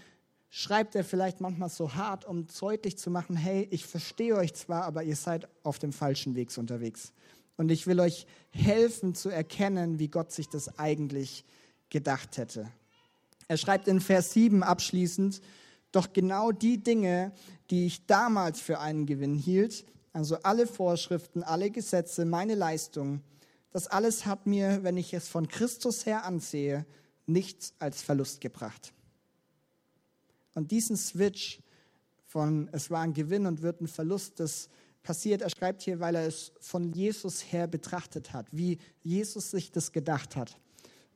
[0.50, 4.84] schreibt er vielleicht manchmal so hart, um deutlich zu machen, hey, ich verstehe euch zwar,
[4.84, 7.14] aber ihr seid auf dem falschen Weg unterwegs.
[7.58, 11.46] Und ich will euch helfen zu erkennen, wie Gott sich das eigentlich
[11.90, 12.72] gedacht hätte.
[13.48, 15.42] Er schreibt in Vers 7 abschließend,
[15.92, 17.32] doch genau die Dinge,
[17.70, 23.22] die ich damals für einen Gewinn hielt, also alle Vorschriften, alle Gesetze, meine Leistung,
[23.72, 26.86] das alles hat mir, wenn ich es von Christus her ansehe,
[27.26, 28.94] nichts als Verlust gebracht.
[30.54, 31.60] Und diesen Switch
[32.28, 34.70] von es war ein Gewinn und wird ein Verlust, das
[35.02, 39.72] passiert, er schreibt hier, weil er es von Jesus her betrachtet hat, wie Jesus sich
[39.72, 40.60] das gedacht hat.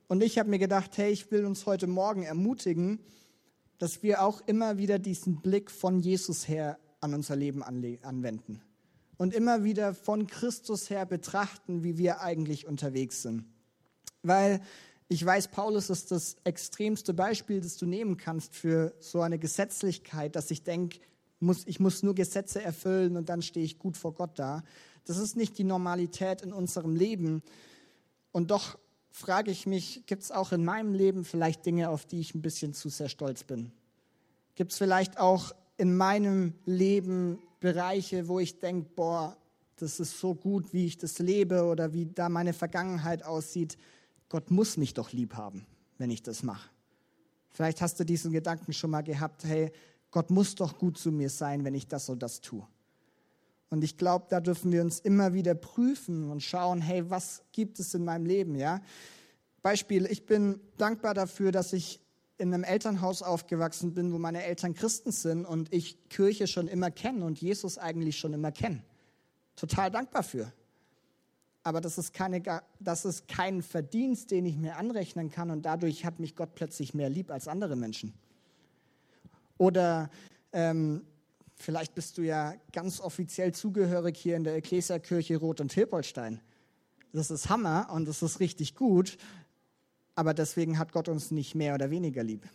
[0.07, 2.99] Und ich habe mir gedacht, hey, ich will uns heute Morgen ermutigen,
[3.77, 8.61] dass wir auch immer wieder diesen Blick von Jesus her an unser Leben anwenden
[9.17, 13.45] und immer wieder von Christus her betrachten, wie wir eigentlich unterwegs sind.
[14.23, 14.61] Weil
[15.09, 20.35] ich weiß, Paulus ist das extremste Beispiel, das du nehmen kannst für so eine Gesetzlichkeit,
[20.35, 20.99] dass ich denke,
[21.39, 24.63] muss, ich muss nur Gesetze erfüllen und dann stehe ich gut vor Gott da.
[25.05, 27.41] Das ist nicht die Normalität in unserem Leben.
[28.31, 28.77] Und doch
[29.11, 32.41] frage ich mich, gibt es auch in meinem Leben vielleicht Dinge, auf die ich ein
[32.41, 33.71] bisschen zu sehr stolz bin?
[34.55, 39.37] Gibt es vielleicht auch in meinem Leben Bereiche, wo ich denke, boah,
[39.77, 43.77] das ist so gut, wie ich das lebe oder wie da meine Vergangenheit aussieht.
[44.29, 45.65] Gott muss mich doch lieb haben,
[45.97, 46.69] wenn ich das mache.
[47.49, 49.71] Vielleicht hast du diesen Gedanken schon mal gehabt, hey,
[50.11, 52.67] Gott muss doch gut zu mir sein, wenn ich das und das tue.
[53.69, 57.79] Und ich glaube, da dürfen wir uns immer wieder prüfen und schauen, hey, was gibt
[57.79, 58.81] es in meinem Leben, ja?
[59.61, 61.99] Beispiel, ich bin dankbar dafür, dass ich
[62.37, 66.91] in einem Elternhaus aufgewachsen bin, wo meine Eltern Christen sind und ich Kirche schon immer
[66.91, 68.83] kenne und Jesus eigentlich schon immer kenne.
[69.55, 70.51] Total dankbar für.
[71.63, 72.41] Aber das ist, keine,
[72.79, 76.93] das ist kein Verdienst, den ich mir anrechnen kann und dadurch hat mich Gott plötzlich
[76.93, 78.13] mehr lieb als andere Menschen.
[79.57, 80.09] Oder
[80.53, 81.01] ähm,
[81.55, 86.39] vielleicht bist du ja ganz offiziell zugehörig hier in der Ecclesia-Kirche Rot und Hilpolstein.
[87.13, 89.17] Das ist Hammer und das ist richtig gut
[90.17, 92.49] aber deswegen hat Gott uns nicht mehr oder weniger lieb.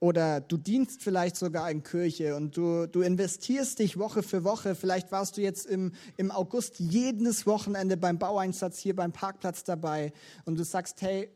[0.00, 4.74] Oder du dienst vielleicht sogar in Kirche und du, du investierst dich Woche für Woche.
[4.74, 10.12] Vielleicht warst du jetzt im, im August jedes Wochenende beim Baueinsatz hier beim Parkplatz dabei
[10.44, 11.30] und du sagst, hey,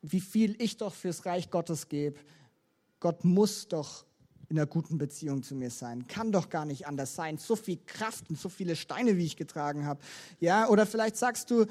[0.00, 2.20] wie viel ich doch fürs Reich Gottes gebe.
[3.00, 4.04] Gott muss doch
[4.48, 6.06] in einer guten Beziehung zu mir sein.
[6.06, 7.36] Kann doch gar nicht anders sein.
[7.36, 10.00] So viel Kraft und so viele Steine, wie ich getragen habe.
[10.38, 11.66] Ja, oder vielleicht sagst du,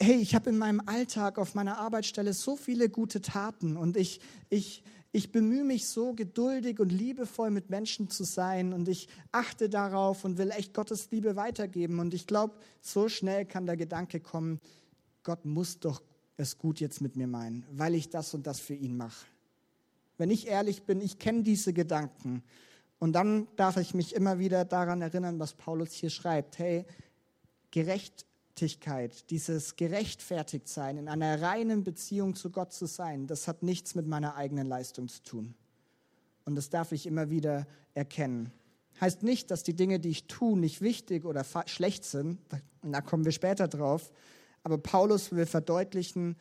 [0.00, 4.20] hey, ich habe in meinem Alltag auf meiner Arbeitsstelle so viele gute Taten und ich,
[4.48, 9.68] ich, ich bemühe mich so geduldig und liebevoll mit Menschen zu sein und ich achte
[9.68, 12.00] darauf und will echt Gottes Liebe weitergeben.
[12.00, 14.58] Und ich glaube, so schnell kann der Gedanke kommen,
[15.22, 16.02] Gott muss doch
[16.36, 19.26] es gut jetzt mit mir meinen, weil ich das und das für ihn mache.
[20.16, 22.42] Wenn ich ehrlich bin, ich kenne diese Gedanken.
[22.98, 26.58] Und dann darf ich mich immer wieder daran erinnern, was Paulus hier schreibt.
[26.58, 26.84] Hey,
[27.70, 28.24] gerecht
[28.62, 34.06] Gerechtigkeit, dieses Gerechtfertigtsein, in einer reinen Beziehung zu Gott zu sein, das hat nichts mit
[34.06, 35.54] meiner eigenen Leistung zu tun.
[36.44, 38.52] Und das darf ich immer wieder erkennen.
[39.00, 42.38] Heißt nicht, dass die Dinge, die ich tue, nicht wichtig oder schlecht sind.
[42.82, 44.12] Da kommen wir später drauf.
[44.62, 46.36] Aber Paulus will verdeutlichen,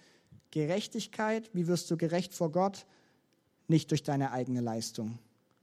[0.52, 2.86] Gerechtigkeit, wie wirst du gerecht vor Gott?
[3.68, 5.18] Nicht durch deine eigene Leistung,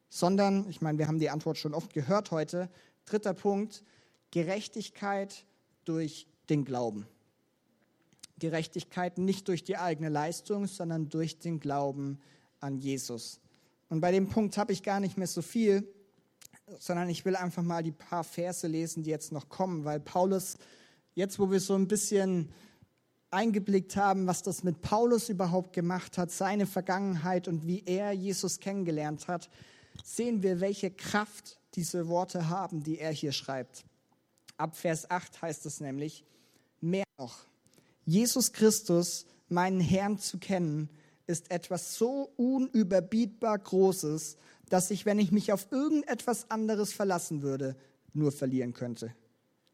[0.09, 2.69] sondern, ich meine, wir haben die Antwort schon oft gehört heute.
[3.05, 3.85] Dritter Punkt,
[4.33, 5.45] Gerechtigkeit
[5.85, 7.07] durch den Glauben.
[8.39, 12.21] Gerechtigkeit nicht durch die eigene Leistung, sondern durch den Glauben
[12.61, 13.41] an Jesus.
[13.89, 15.87] Und bei dem Punkt habe ich gar nicht mehr so viel,
[16.79, 20.57] sondern ich will einfach mal die paar Verse lesen, die jetzt noch kommen, weil Paulus,
[21.15, 22.53] jetzt wo wir so ein bisschen
[23.31, 28.61] eingeblickt haben, was das mit Paulus überhaupt gemacht hat, seine Vergangenheit und wie er Jesus
[28.61, 29.51] kennengelernt hat,
[30.05, 33.85] sehen wir, welche Kraft diese Worte haben, die er hier schreibt.
[34.57, 36.25] Ab Vers 8 heißt es nämlich,
[37.19, 37.39] noch,
[38.05, 40.89] Jesus Christus, meinen Herrn zu kennen,
[41.27, 44.37] ist etwas so unüberbietbar Großes,
[44.69, 47.77] dass ich, wenn ich mich auf irgendetwas anderes verlassen würde,
[48.15, 49.15] nur verlieren könnte.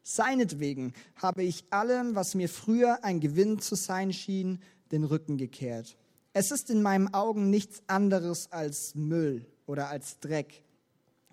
[0.01, 4.59] Seinetwegen habe ich allem, was mir früher ein Gewinn zu sein schien,
[4.91, 5.97] den Rücken gekehrt.
[6.33, 10.63] Es ist in meinen Augen nichts anderes als Müll oder als Dreck.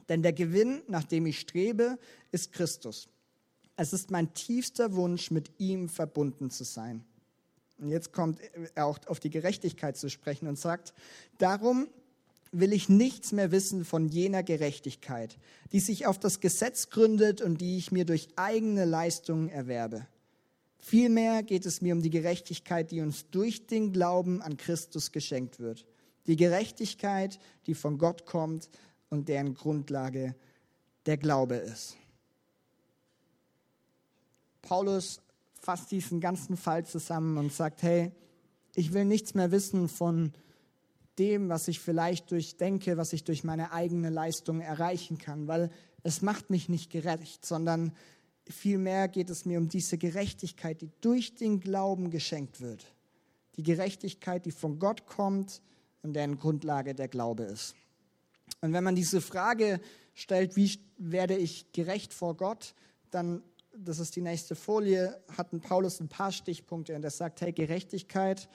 [0.09, 1.99] Denn der Gewinn, nach dem ich strebe,
[2.31, 3.09] ist Christus.
[3.77, 7.05] Es ist mein tiefster Wunsch, mit ihm verbunden zu sein.
[7.79, 8.39] Und jetzt kommt
[8.75, 10.95] er auch auf die Gerechtigkeit zu sprechen und sagt,
[11.39, 11.89] darum
[12.53, 15.39] will ich nichts mehr wissen von jener Gerechtigkeit,
[15.73, 20.07] die sich auf das Gesetz gründet und die ich mir durch eigene Leistungen erwerbe.
[20.79, 25.61] Vielmehr geht es mir um die Gerechtigkeit, die uns durch den Glauben an Christus geschenkt
[25.61, 25.87] wird.
[26.27, 28.69] Die Gerechtigkeit, die von Gott kommt
[29.09, 30.35] und deren Grundlage
[31.07, 31.97] der Glaube ist.
[34.73, 35.21] Paulus
[35.61, 38.11] fasst diesen ganzen Fall zusammen und sagt, hey,
[38.75, 40.33] ich will nichts mehr wissen von
[41.19, 45.71] dem, was ich vielleicht durch denke, was ich durch meine eigene Leistung erreichen kann, weil
[46.05, 47.93] es macht mich nicht gerecht, sondern
[48.49, 52.83] vielmehr geht es mir um diese Gerechtigkeit, die durch den Glauben geschenkt wird.
[53.57, 55.61] Die Gerechtigkeit, die von Gott kommt
[56.01, 57.75] und deren Grundlage der Glaube ist.
[58.63, 59.83] Und wenn man diese Frage
[60.15, 62.75] stellt, wie werde ich gerecht vor Gott,
[63.11, 63.43] dann
[63.77, 67.53] das ist die nächste Folie, hat ein Paulus ein paar Stichpunkte und er sagt, hey,
[67.53, 68.49] Gerechtigkeit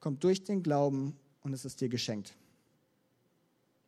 [0.00, 2.34] kommt durch den Glauben und es ist dir geschenkt.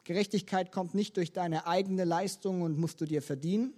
[0.04, 3.72] Gerechtigkeit kommt nicht durch deine eigene Leistung und musst du dir verdienen,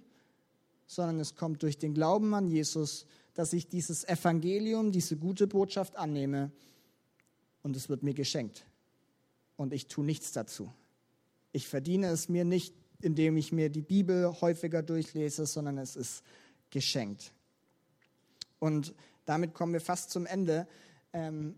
[0.85, 5.95] sondern es kommt durch den Glauben an Jesus, dass ich dieses Evangelium, diese gute Botschaft
[5.95, 6.51] annehme
[7.61, 8.65] und es wird mir geschenkt.
[9.55, 10.71] Und ich tue nichts dazu.
[11.51, 16.23] Ich verdiene es mir nicht, indem ich mir die Bibel häufiger durchlese, sondern es ist
[16.69, 17.31] geschenkt.
[18.59, 18.93] Und
[19.25, 20.67] damit kommen wir fast zum Ende.
[21.13, 21.55] Ähm,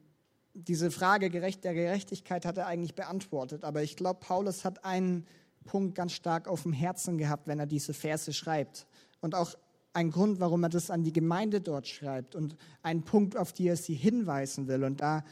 [0.54, 5.26] diese Frage der Gerechtigkeit hat er eigentlich beantwortet, aber ich glaube, Paulus hat einen
[5.66, 8.88] Punkt ganz stark auf dem Herzen gehabt, wenn er diese Verse schreibt.
[9.22, 9.56] Und auch
[9.94, 13.68] ein Grund, warum er das an die Gemeinde dort schreibt und ein Punkt, auf die
[13.68, 14.84] er sie hinweisen will.
[14.84, 15.24] Und da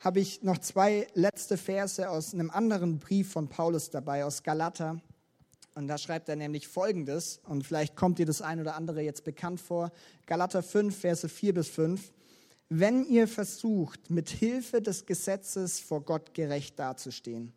[0.00, 5.00] habe ich noch zwei letzte Verse aus einem anderen Brief von Paulus dabei, aus Galater.
[5.76, 9.24] Und da schreibt er nämlich Folgendes, und vielleicht kommt dir das ein oder andere jetzt
[9.24, 9.92] bekannt vor.
[10.24, 12.12] Galater 5, Verse 4 bis 5.
[12.70, 17.52] Wenn ihr versucht, mit Hilfe des Gesetzes vor Gott gerecht dazustehen,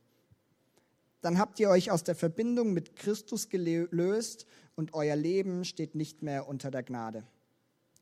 [1.22, 6.22] dann habt ihr euch aus der Verbindung mit Christus gelöst und euer Leben steht nicht
[6.22, 7.24] mehr unter der Gnade.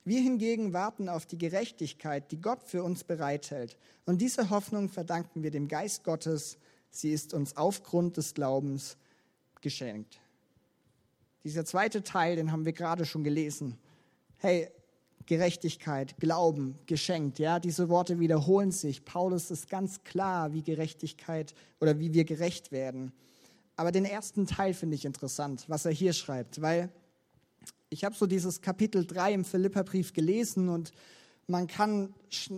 [0.03, 3.77] Wir hingegen warten auf die Gerechtigkeit, die Gott für uns bereithält.
[4.07, 6.57] Und diese Hoffnung verdanken wir dem Geist Gottes.
[6.89, 8.97] Sie ist uns aufgrund des Glaubens
[9.61, 10.19] geschenkt.
[11.43, 13.77] Dieser zweite Teil, den haben wir gerade schon gelesen.
[14.37, 14.69] Hey,
[15.27, 17.37] Gerechtigkeit, Glauben, geschenkt.
[17.37, 19.03] Ja, diese Worte wiederholen sich.
[19.03, 23.11] Paulus ist ganz klar, wie Gerechtigkeit oder wie wir gerecht werden.
[23.75, 26.89] Aber den ersten Teil finde ich interessant, was er hier schreibt, weil
[27.89, 30.91] ich habe so dieses Kapitel 3 im Philipperbrief gelesen und
[31.45, 32.13] man kann,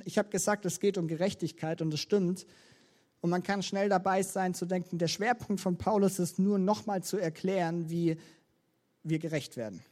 [0.05, 2.47] ich habe gesagt, es geht um Gerechtigkeit und es stimmt.
[3.21, 7.03] Und man kann schnell dabei sein zu denken, der Schwerpunkt von Paulus ist nur nochmal
[7.03, 8.17] zu erklären, wie
[9.03, 9.83] wir gerecht werden.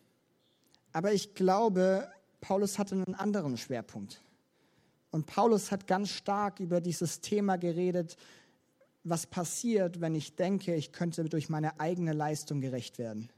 [0.94, 2.10] Aber ich glaube,
[2.42, 4.22] Paulus hatte einen anderen Schwerpunkt.
[5.12, 8.18] Und Paulus hat ganz stark über dieses Thema geredet,
[9.04, 13.30] was passiert, wenn ich denke, ich könnte durch meine eigene Leistung gerecht werden.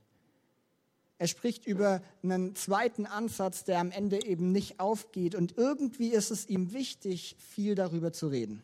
[1.19, 5.36] Er spricht über einen zweiten Ansatz, der am Ende eben nicht aufgeht.
[5.36, 8.63] Und irgendwie ist es ihm wichtig, viel darüber zu reden.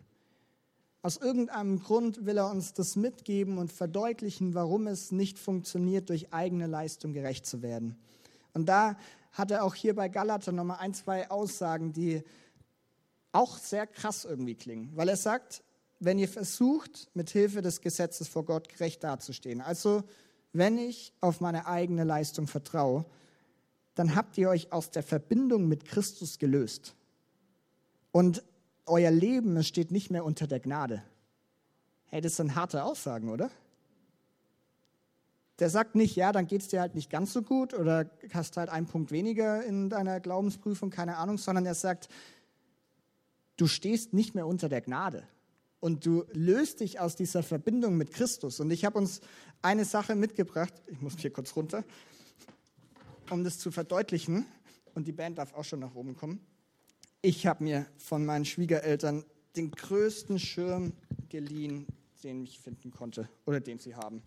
[1.06, 6.34] Aus irgendeinem Grund will er uns das mitgeben und verdeutlichen, warum es nicht funktioniert, durch
[6.34, 7.96] eigene Leistung gerecht zu werden.
[8.56, 8.98] Und da
[9.32, 12.24] hat er auch hier bei Galater nochmal ein, zwei Aussagen, die
[13.34, 14.94] auch sehr krass irgendwie klingen.
[14.96, 15.64] Weil er sagt,
[16.00, 20.02] wenn ihr versucht, mit Hilfe des Gesetzes vor Gott gerecht dazustehen, also
[20.54, 23.06] wenn ich auf meine eigene Leistung vertraue,
[23.94, 26.96] dann habt ihr euch aus der Verbindung mit Christus gelöst.
[28.12, 28.44] Und
[28.86, 31.04] euer Leben steht nicht mehr unter der Gnade.
[32.06, 33.50] Hey, das sind harte Aussagen, oder?
[35.60, 38.58] Der sagt nicht, ja, dann geht es dir halt nicht ganz so gut oder hast
[38.58, 42.10] halt einen Punkt weniger in deiner Glaubensprüfung, keine Ahnung, sondern er sagt,
[43.56, 45.24] du stehst nicht mehr unter der Gnade
[45.80, 48.60] und du löst dich aus dieser Verbindung mit Christus.
[48.60, 49.22] Und ich habe uns
[49.62, 50.74] eine Sache mitgebracht.
[50.88, 51.84] Ich muss hier kurz runter,
[53.30, 54.46] um das zu verdeutlichen.
[54.94, 56.40] Und die Band darf auch schon nach oben kommen.
[57.28, 60.94] Ich habe mir von meinen Schwiegereltern den größten Schirm
[61.28, 61.88] geliehen,
[62.24, 64.22] den ich finden konnte oder den sie haben.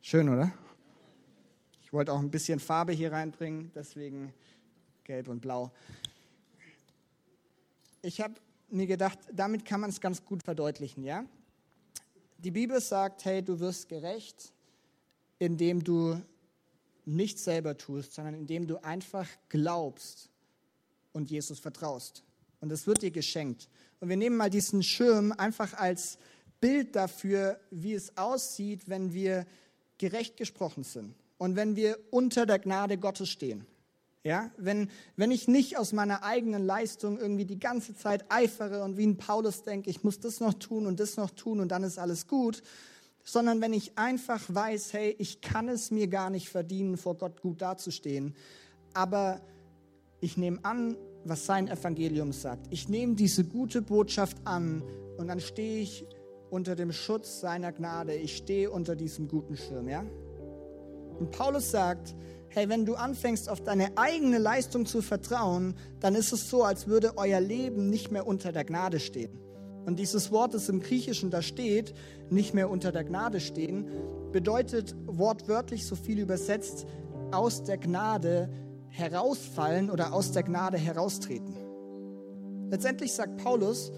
[0.00, 0.52] Schön, oder?
[1.82, 4.32] Ich wollte auch ein bisschen Farbe hier reinbringen, deswegen
[5.02, 5.72] gelb und blau.
[8.02, 8.34] Ich habe
[8.70, 11.24] mir gedacht, damit kann man es ganz gut verdeutlichen, ja?
[12.38, 14.52] Die Bibel sagt, hey, du wirst gerecht,
[15.40, 16.22] indem du
[17.04, 20.30] nichts selber tust, sondern indem du einfach glaubst
[21.12, 22.24] und Jesus vertraust.
[22.60, 23.68] Und es wird dir geschenkt.
[24.00, 26.18] Und wir nehmen mal diesen Schirm einfach als
[26.60, 29.46] Bild dafür, wie es aussieht, wenn wir
[29.98, 33.66] gerecht gesprochen sind und wenn wir unter der Gnade Gottes stehen.
[34.24, 38.96] Ja, wenn, wenn ich nicht aus meiner eigenen Leistung irgendwie die ganze Zeit eifere und
[38.96, 41.82] wie ein Paulus denke, ich muss das noch tun und das noch tun und dann
[41.82, 42.62] ist alles gut,
[43.24, 47.40] sondern wenn ich einfach weiß, hey, ich kann es mir gar nicht verdienen, vor Gott
[47.40, 48.34] gut dazustehen,
[48.94, 49.40] aber
[50.20, 52.66] ich nehme an, was sein Evangelium sagt.
[52.70, 54.82] Ich nehme diese gute Botschaft an
[55.18, 56.04] und dann stehe ich
[56.50, 58.14] unter dem Schutz seiner Gnade.
[58.14, 60.04] Ich stehe unter diesem guten Schirm, ja?
[61.18, 62.14] Und Paulus sagt,
[62.48, 66.86] hey, wenn du anfängst, auf deine eigene Leistung zu vertrauen, dann ist es so, als
[66.86, 69.38] würde euer Leben nicht mehr unter der Gnade stehen.
[69.84, 71.94] Und dieses Wort, das im Griechischen da steht,
[72.30, 73.88] nicht mehr unter der Gnade stehen,
[74.30, 76.86] bedeutet wortwörtlich so viel übersetzt,
[77.32, 78.48] aus der Gnade
[78.88, 81.56] herausfallen oder aus der Gnade heraustreten.
[82.70, 83.90] Letztendlich sagt Paulus,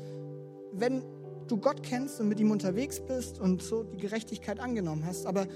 [0.72, 1.02] wenn
[1.48, 5.46] du Gott kennst und mit ihm unterwegs bist und so die Gerechtigkeit angenommen hast, aber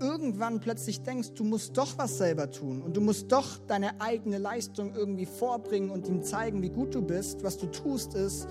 [0.00, 4.38] irgendwann plötzlich denkst, du musst doch was selber tun und du musst doch deine eigene
[4.38, 8.46] Leistung irgendwie vorbringen und ihm zeigen, wie gut du bist, was du tust, ist,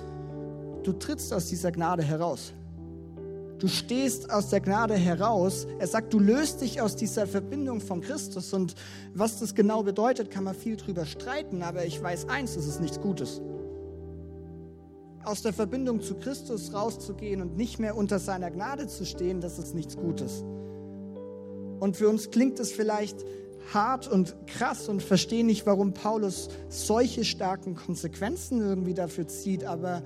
[0.86, 2.54] du trittst aus dieser Gnade heraus.
[3.60, 5.66] Du stehst aus der Gnade heraus.
[5.80, 8.54] Er sagt, du löst dich aus dieser Verbindung von Christus.
[8.54, 8.76] Und
[9.14, 11.64] was das genau bedeutet, kann man viel drüber streiten.
[11.64, 13.42] Aber ich weiß eins, es ist nichts Gutes.
[15.24, 19.58] Aus der Verbindung zu Christus rauszugehen und nicht mehr unter seiner Gnade zu stehen, das
[19.58, 20.44] ist nichts Gutes.
[21.80, 23.18] Und für uns klingt es vielleicht
[23.74, 29.64] hart und krass und verstehe nicht, warum Paulus solche starken Konsequenzen irgendwie dafür zieht.
[29.64, 30.04] Aber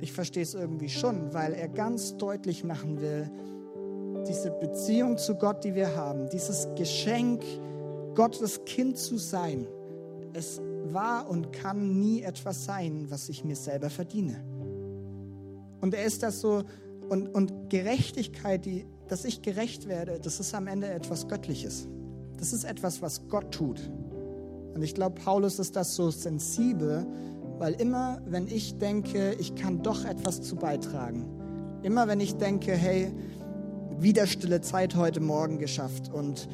[0.00, 3.30] ich verstehe es irgendwie schon, weil er ganz deutlich machen will,
[4.26, 7.44] diese Beziehung zu Gott, die wir haben, dieses Geschenk,
[8.14, 9.66] Gottes Kind zu sein,
[10.32, 14.44] es war und kann nie etwas sein, was ich mir selber verdiene.
[15.80, 16.64] Und er ist das so,
[17.08, 21.88] und, und Gerechtigkeit, die, dass ich gerecht werde, das ist am Ende etwas Göttliches.
[22.38, 23.80] Das ist etwas, was Gott tut.
[24.74, 27.06] Und ich glaube, Paulus ist das so sensibel,
[27.58, 31.26] weil immer, wenn ich denke, ich kann doch etwas zu beitragen,
[31.82, 33.12] immer wenn ich denke, hey,
[33.98, 36.48] wieder stille Zeit heute Morgen geschafft und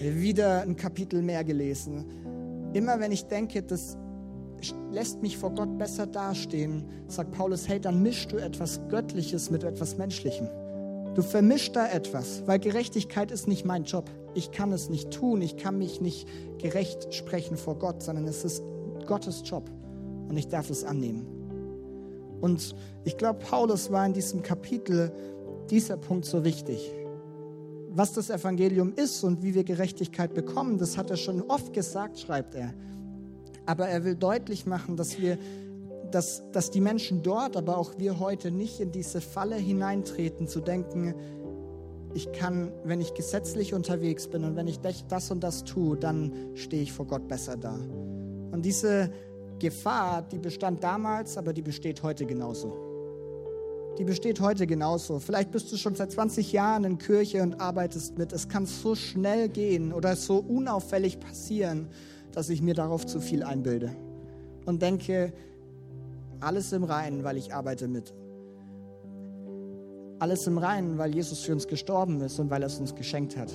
[0.00, 2.04] wieder ein Kapitel mehr gelesen,
[2.72, 3.96] immer wenn ich denke, das
[4.92, 9.64] lässt mich vor Gott besser dastehen, sagt Paulus, hey, dann mischst du etwas Göttliches mit
[9.64, 10.48] etwas Menschlichem.
[11.14, 14.10] Du vermischst da etwas, weil Gerechtigkeit ist nicht mein Job.
[14.34, 16.28] Ich kann es nicht tun, ich kann mich nicht
[16.58, 18.62] gerecht sprechen vor Gott, sondern es ist
[19.06, 19.70] Gottes Job
[20.28, 21.26] und ich darf es annehmen.
[22.40, 22.74] Und
[23.04, 25.12] ich glaube, Paulus war in diesem Kapitel
[25.70, 26.92] dieser Punkt so wichtig.
[27.90, 32.18] Was das Evangelium ist und wie wir Gerechtigkeit bekommen, das hat er schon oft gesagt,
[32.18, 32.74] schreibt er.
[33.64, 35.38] Aber er will deutlich machen, dass wir,
[36.10, 40.60] dass, dass die Menschen dort, aber auch wir heute nicht in diese Falle hineintreten, zu
[40.60, 41.14] denken,
[42.14, 46.32] ich kann, wenn ich gesetzlich unterwegs bin und wenn ich das und das tue, dann
[46.54, 47.74] stehe ich vor Gott besser da.
[47.74, 49.10] Und diese
[49.58, 52.76] Gefahr, die bestand damals, aber die besteht heute genauso.
[53.98, 55.18] Die besteht heute genauso.
[55.18, 58.32] Vielleicht bist du schon seit 20 Jahren in Kirche und arbeitest mit.
[58.32, 61.88] Es kann so schnell gehen oder so unauffällig passieren,
[62.32, 63.96] dass ich mir darauf zu viel einbilde
[64.66, 65.32] und denke,
[66.40, 68.12] alles im Reinen, weil ich arbeite mit.
[70.18, 73.36] Alles im Reinen, weil Jesus für uns gestorben ist und weil er es uns geschenkt
[73.36, 73.52] hat.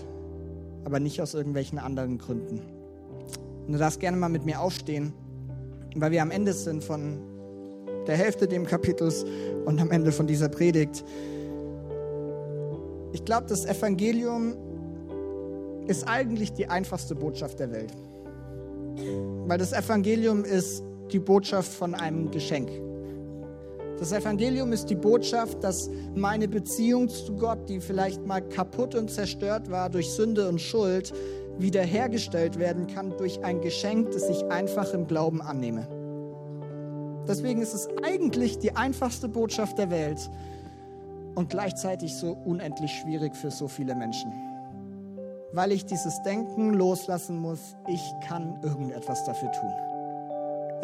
[0.83, 2.61] Aber nicht aus irgendwelchen anderen Gründen.
[3.67, 5.13] Und du darfst gerne mal mit mir aufstehen
[5.95, 7.19] weil wir am Ende sind von
[8.07, 9.25] der Hälfte des Kapitels
[9.65, 11.03] und am Ende von dieser Predigt.
[13.13, 14.55] Ich glaube, das Evangelium
[15.87, 17.91] ist eigentlich die einfachste Botschaft der Welt.
[19.47, 22.69] Weil das Evangelium ist die Botschaft von einem Geschenk.
[23.99, 29.11] Das Evangelium ist die Botschaft, dass meine Beziehung zu Gott, die vielleicht mal kaputt und
[29.11, 31.13] zerstört war durch Sünde und Schuld,
[31.61, 35.87] wiederhergestellt werden kann durch ein Geschenk, das ich einfach im Glauben annehme.
[37.27, 40.29] Deswegen ist es eigentlich die einfachste Botschaft der Welt
[41.35, 44.31] und gleichzeitig so unendlich schwierig für so viele Menschen.
[45.53, 49.90] Weil ich dieses Denken loslassen muss, ich kann irgendetwas dafür tun.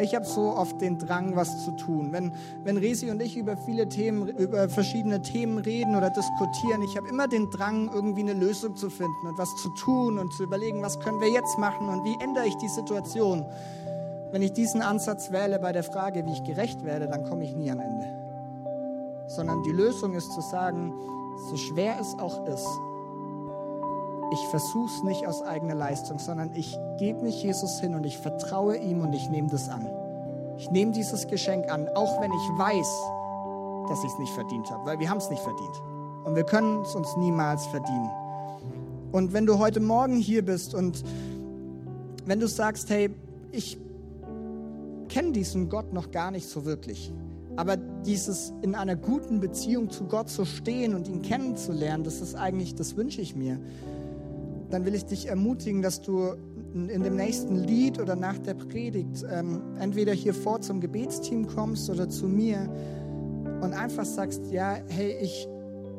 [0.00, 2.12] Ich habe so oft den Drang, was zu tun.
[2.12, 2.32] Wenn,
[2.62, 7.08] wenn Resi und ich über viele Themen, über verschiedene Themen reden oder diskutieren, ich habe
[7.08, 10.82] immer den Drang, irgendwie eine Lösung zu finden und was zu tun und zu überlegen,
[10.82, 13.44] was können wir jetzt machen und wie ändere ich die Situation.
[14.30, 17.56] Wenn ich diesen Ansatz wähle bei der Frage, wie ich gerecht werde, dann komme ich
[17.56, 18.06] nie am Ende.
[19.26, 20.92] Sondern die Lösung ist zu sagen,
[21.50, 22.68] so schwer es auch ist,
[24.30, 28.18] ich versuche es nicht aus eigener Leistung, sondern ich gebe mich Jesus hin und ich
[28.18, 29.88] vertraue ihm und ich nehme das an.
[30.58, 32.88] Ich nehme dieses Geschenk an, auch wenn ich weiß,
[33.88, 35.82] dass ich es nicht verdient habe, weil wir haben es nicht verdient.
[36.24, 38.10] Und wir können es uns niemals verdienen.
[39.12, 41.02] Und wenn du heute Morgen hier bist und
[42.26, 43.10] wenn du sagst, hey,
[43.52, 43.78] ich
[45.08, 47.10] kenne diesen Gott noch gar nicht so wirklich,
[47.56, 52.34] aber dieses in einer guten Beziehung zu Gott zu stehen und ihn kennenzulernen, das ist
[52.34, 53.58] eigentlich, das wünsche ich mir
[54.70, 56.34] dann will ich dich ermutigen, dass du
[56.74, 61.88] in dem nächsten Lied oder nach der Predigt ähm, entweder hier vor zum Gebetsteam kommst
[61.88, 62.68] oder zu mir
[63.62, 65.48] und einfach sagst, ja, hey, ich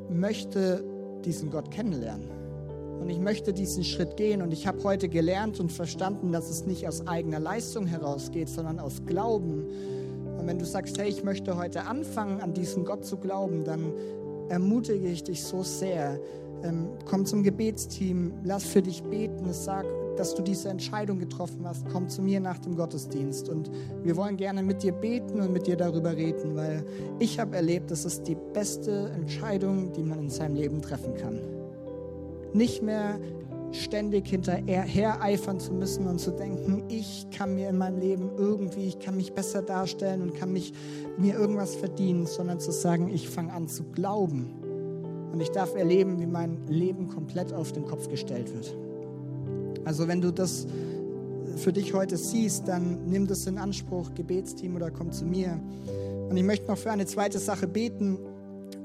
[0.10, 0.84] möchte
[1.26, 2.30] diesen Gott kennenlernen.
[3.00, 4.42] Und ich möchte diesen Schritt gehen.
[4.42, 8.80] Und ich habe heute gelernt und verstanden, dass es nicht aus eigener Leistung herausgeht, sondern
[8.80, 9.66] aus Glauben.
[10.38, 13.94] Und wenn du sagst, hey, ich möchte heute anfangen, an diesen Gott zu glauben, dann
[14.50, 16.20] ermutige ich dich so sehr,
[16.64, 19.86] ähm, komm zum Gebetsteam, lass für dich beten, sag,
[20.18, 23.72] dass du diese Entscheidung getroffen hast, komm zu mir nach dem Gottesdienst und
[24.04, 26.86] wir wollen gerne mit dir beten und mit dir darüber reden, weil
[27.20, 31.40] ich habe erlebt, das ist die beste Entscheidung, die man in seinem Leben treffen kann.
[32.54, 33.20] nicht mehr
[33.72, 38.88] ständig hinterher eifern zu müssen und zu denken, ich kann mir in meinem Leben irgendwie,
[38.88, 40.74] ich kann mich besser darstellen und kann mich
[41.18, 44.59] mir irgendwas verdienen, sondern zu sagen, ich fange an zu glauben
[45.32, 48.76] und ich darf erleben, wie mein Leben komplett auf den Kopf gestellt wird.
[49.86, 50.68] Also wenn du das
[51.56, 55.60] für dich heute siehst, dann nimm das in Anspruch, Gebetsteam oder komm zu mir.
[56.30, 58.18] Und ich möchte noch für eine zweite Sache beten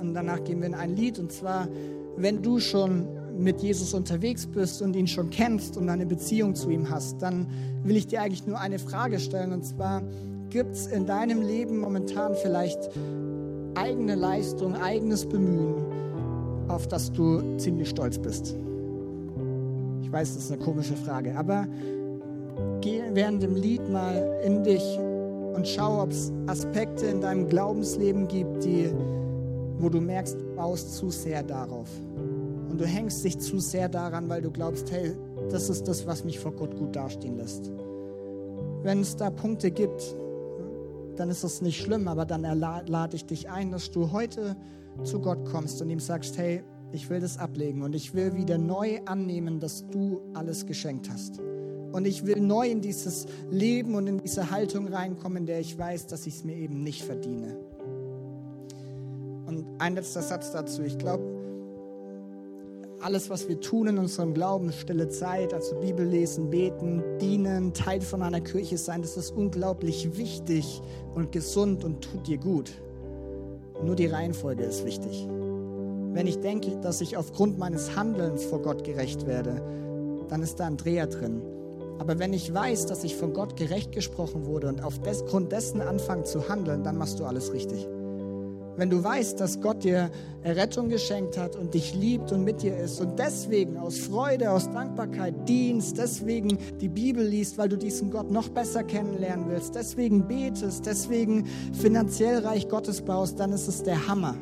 [0.01, 1.69] und danach gehen wir in ein Lied und zwar,
[2.17, 6.71] wenn du schon mit Jesus unterwegs bist und ihn schon kennst und eine Beziehung zu
[6.71, 7.49] ihm hast, dann
[7.83, 9.53] will ich dir eigentlich nur eine Frage stellen.
[9.53, 10.03] Und zwar,
[10.51, 12.79] gibt es in deinem Leben momentan vielleicht
[13.75, 15.75] eigene Leistung, eigenes Bemühen,
[16.69, 18.57] auf das du ziemlich stolz bist?
[20.03, 21.67] Ich weiß, das ist eine komische Frage, aber
[22.81, 24.99] geh während dem Lied mal in dich
[25.55, 28.91] und schau, ob es Aspekte in deinem Glaubensleben gibt, die,
[29.79, 31.89] wo du merkst, du baust zu sehr darauf.
[32.71, 35.15] Und du hängst dich zu sehr daran, weil du glaubst, hey,
[35.51, 37.71] das ist das, was mich vor Gott gut dastehen lässt.
[38.83, 40.17] Wenn es da Punkte gibt,
[41.17, 44.57] dann ist das nicht schlimm, aber dann lade ich dich ein, dass du heute
[45.03, 48.57] zu Gott kommst und ihm sagst, hey, ich will das ablegen und ich will wieder
[48.57, 51.41] neu annehmen, dass du alles geschenkt hast.
[51.93, 55.79] Und ich will neu in dieses Leben und in diese Haltung reinkommen, in der ich
[55.79, 57.57] weiß, dass ich es mir eben nicht verdiene.
[59.47, 60.83] Und ein letzter Satz dazu.
[60.83, 61.23] Ich glaube,
[63.01, 68.01] alles, was wir tun in unserem Glauben, stille Zeit, also Bibel lesen, beten, dienen, Teil
[68.01, 70.81] von einer Kirche sein, das ist unglaublich wichtig
[71.15, 72.73] und gesund und tut dir gut.
[73.85, 75.29] Nur die Reihenfolge ist wichtig.
[76.13, 79.61] Wenn ich denke, dass ich aufgrund meines Handelns vor Gott gerecht werde,
[80.29, 81.43] dann ist da ein Dreher drin.
[81.99, 86.25] Aber wenn ich weiß, dass ich von Gott gerecht gesprochen wurde und aufgrund dessen anfange
[86.25, 87.87] zu handeln, dann machst du alles richtig.
[88.77, 90.11] Wenn du weißt, dass Gott dir
[90.43, 94.71] Errettung geschenkt hat und dich liebt und mit dir ist und deswegen aus Freude, aus
[94.71, 100.27] Dankbarkeit dienst, deswegen die Bibel liest, weil du diesen Gott noch besser kennenlernen willst, deswegen
[100.27, 104.35] betest, deswegen finanziell Reich Gottes baust, dann ist es der Hammer.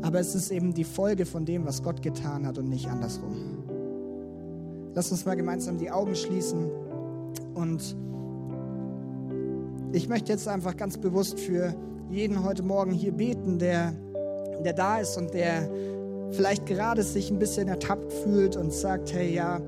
[0.00, 3.64] Aber es ist eben die Folge von dem, was Gott getan hat und nicht andersrum.
[4.94, 6.70] Lass uns mal gemeinsam die Augen schließen
[7.54, 7.96] und
[9.92, 11.74] ich möchte jetzt einfach ganz bewusst für
[12.10, 13.92] jeden heute Morgen hier beten, der,
[14.64, 15.68] der da ist und der
[16.32, 19.60] vielleicht gerade sich ein bisschen ertappt fühlt und sagt, hey ja,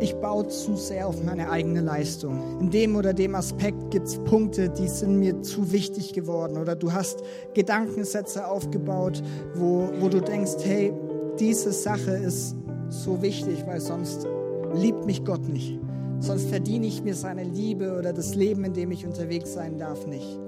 [0.00, 2.60] ich baue zu sehr auf meine eigene Leistung.
[2.60, 6.56] In dem oder dem Aspekt gibt es Punkte, die sind mir zu wichtig geworden.
[6.58, 7.22] Oder du hast
[7.54, 9.22] Gedankensätze aufgebaut,
[9.54, 10.92] wo, wo du denkst, hey,
[11.38, 12.56] diese Sache ist
[12.88, 14.26] so wichtig, weil sonst
[14.74, 15.78] liebt mich Gott nicht.
[16.20, 20.06] Sonst verdiene ich mir seine Liebe oder das Leben, in dem ich unterwegs sein darf,
[20.06, 20.38] nicht.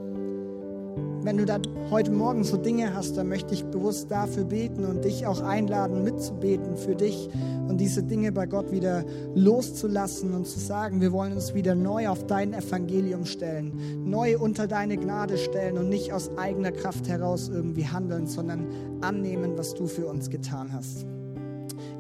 [1.25, 1.59] Wenn du da
[1.91, 6.05] heute Morgen so Dinge hast, dann möchte ich bewusst dafür beten und dich auch einladen,
[6.05, 7.31] mitzubeten für dich
[7.67, 12.09] und diese Dinge bei Gott wieder loszulassen und zu sagen, wir wollen uns wieder neu
[12.09, 17.49] auf dein Evangelium stellen, neu unter deine Gnade stellen und nicht aus eigener Kraft heraus
[17.49, 18.67] irgendwie handeln, sondern
[19.01, 21.07] annehmen, was du für uns getan hast.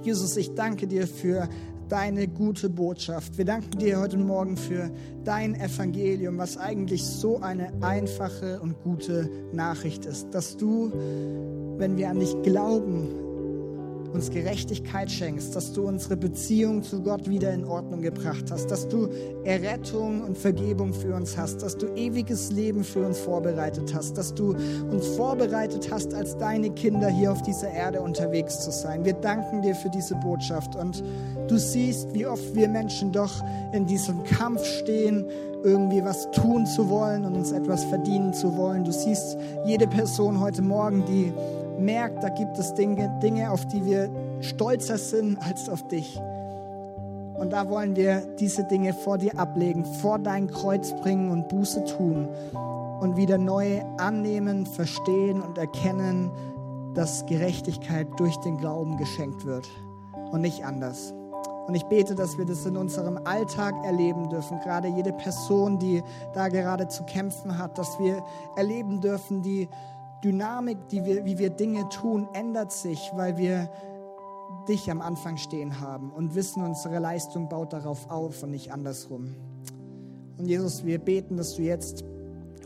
[0.02, 1.48] Jesus, ich danke dir für
[1.89, 3.39] deine gute Botschaft.
[3.39, 4.91] Wir danken dir heute Morgen für
[5.24, 10.91] dein Evangelium, was eigentlich so eine einfache und gute Nachricht ist, dass du,
[11.78, 13.09] wenn wir an dich glauben,
[14.14, 18.86] uns Gerechtigkeit schenkst, dass du unsere Beziehung zu Gott wieder in Ordnung gebracht hast, dass
[18.88, 19.08] du
[19.44, 24.32] Errettung und Vergebung für uns hast, dass du ewiges Leben für uns vorbereitet hast, dass
[24.32, 24.54] du
[24.90, 29.04] uns vorbereitet hast, als deine Kinder hier auf dieser Erde unterwegs zu sein.
[29.04, 31.02] Wir danken dir für diese Botschaft und
[31.48, 33.42] du siehst, wie oft wir Menschen doch
[33.72, 35.26] in diesem Kampf stehen,
[35.64, 38.84] irgendwie was tun zu wollen und uns etwas verdienen zu wollen.
[38.84, 41.32] Du siehst jede Person heute Morgen, die
[41.78, 44.10] merkt, da gibt es Dinge, Dinge, auf die wir
[44.40, 46.20] stolzer sind als auf dich.
[47.34, 51.84] Und da wollen wir diese Dinge vor dir ablegen, vor dein Kreuz bringen und Buße
[51.84, 52.28] tun
[53.00, 56.30] und wieder neu annehmen, verstehen und erkennen,
[56.94, 59.68] dass Gerechtigkeit durch den Glauben geschenkt wird
[60.30, 61.12] und nicht anders.
[61.66, 66.02] Und ich bete, dass wir das in unserem Alltag erleben dürfen, gerade jede Person, die
[66.34, 68.22] da gerade zu kämpfen hat, dass wir
[68.54, 69.68] erleben dürfen, die
[70.24, 73.70] Dynamik, die wir, wie wir Dinge tun, ändert sich, weil wir
[74.68, 79.34] dich am Anfang stehen haben und wissen, unsere Leistung baut darauf auf und nicht andersrum.
[80.38, 82.04] Und Jesus, wir beten, dass du jetzt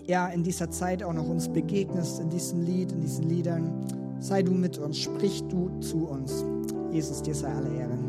[0.07, 4.17] ja in dieser Zeit auch noch uns begegnest, in diesem Lied, in diesen Liedern.
[4.21, 6.45] Sei du mit uns, sprich du zu uns.
[6.93, 8.08] Jesus, dir sei alle Ehre.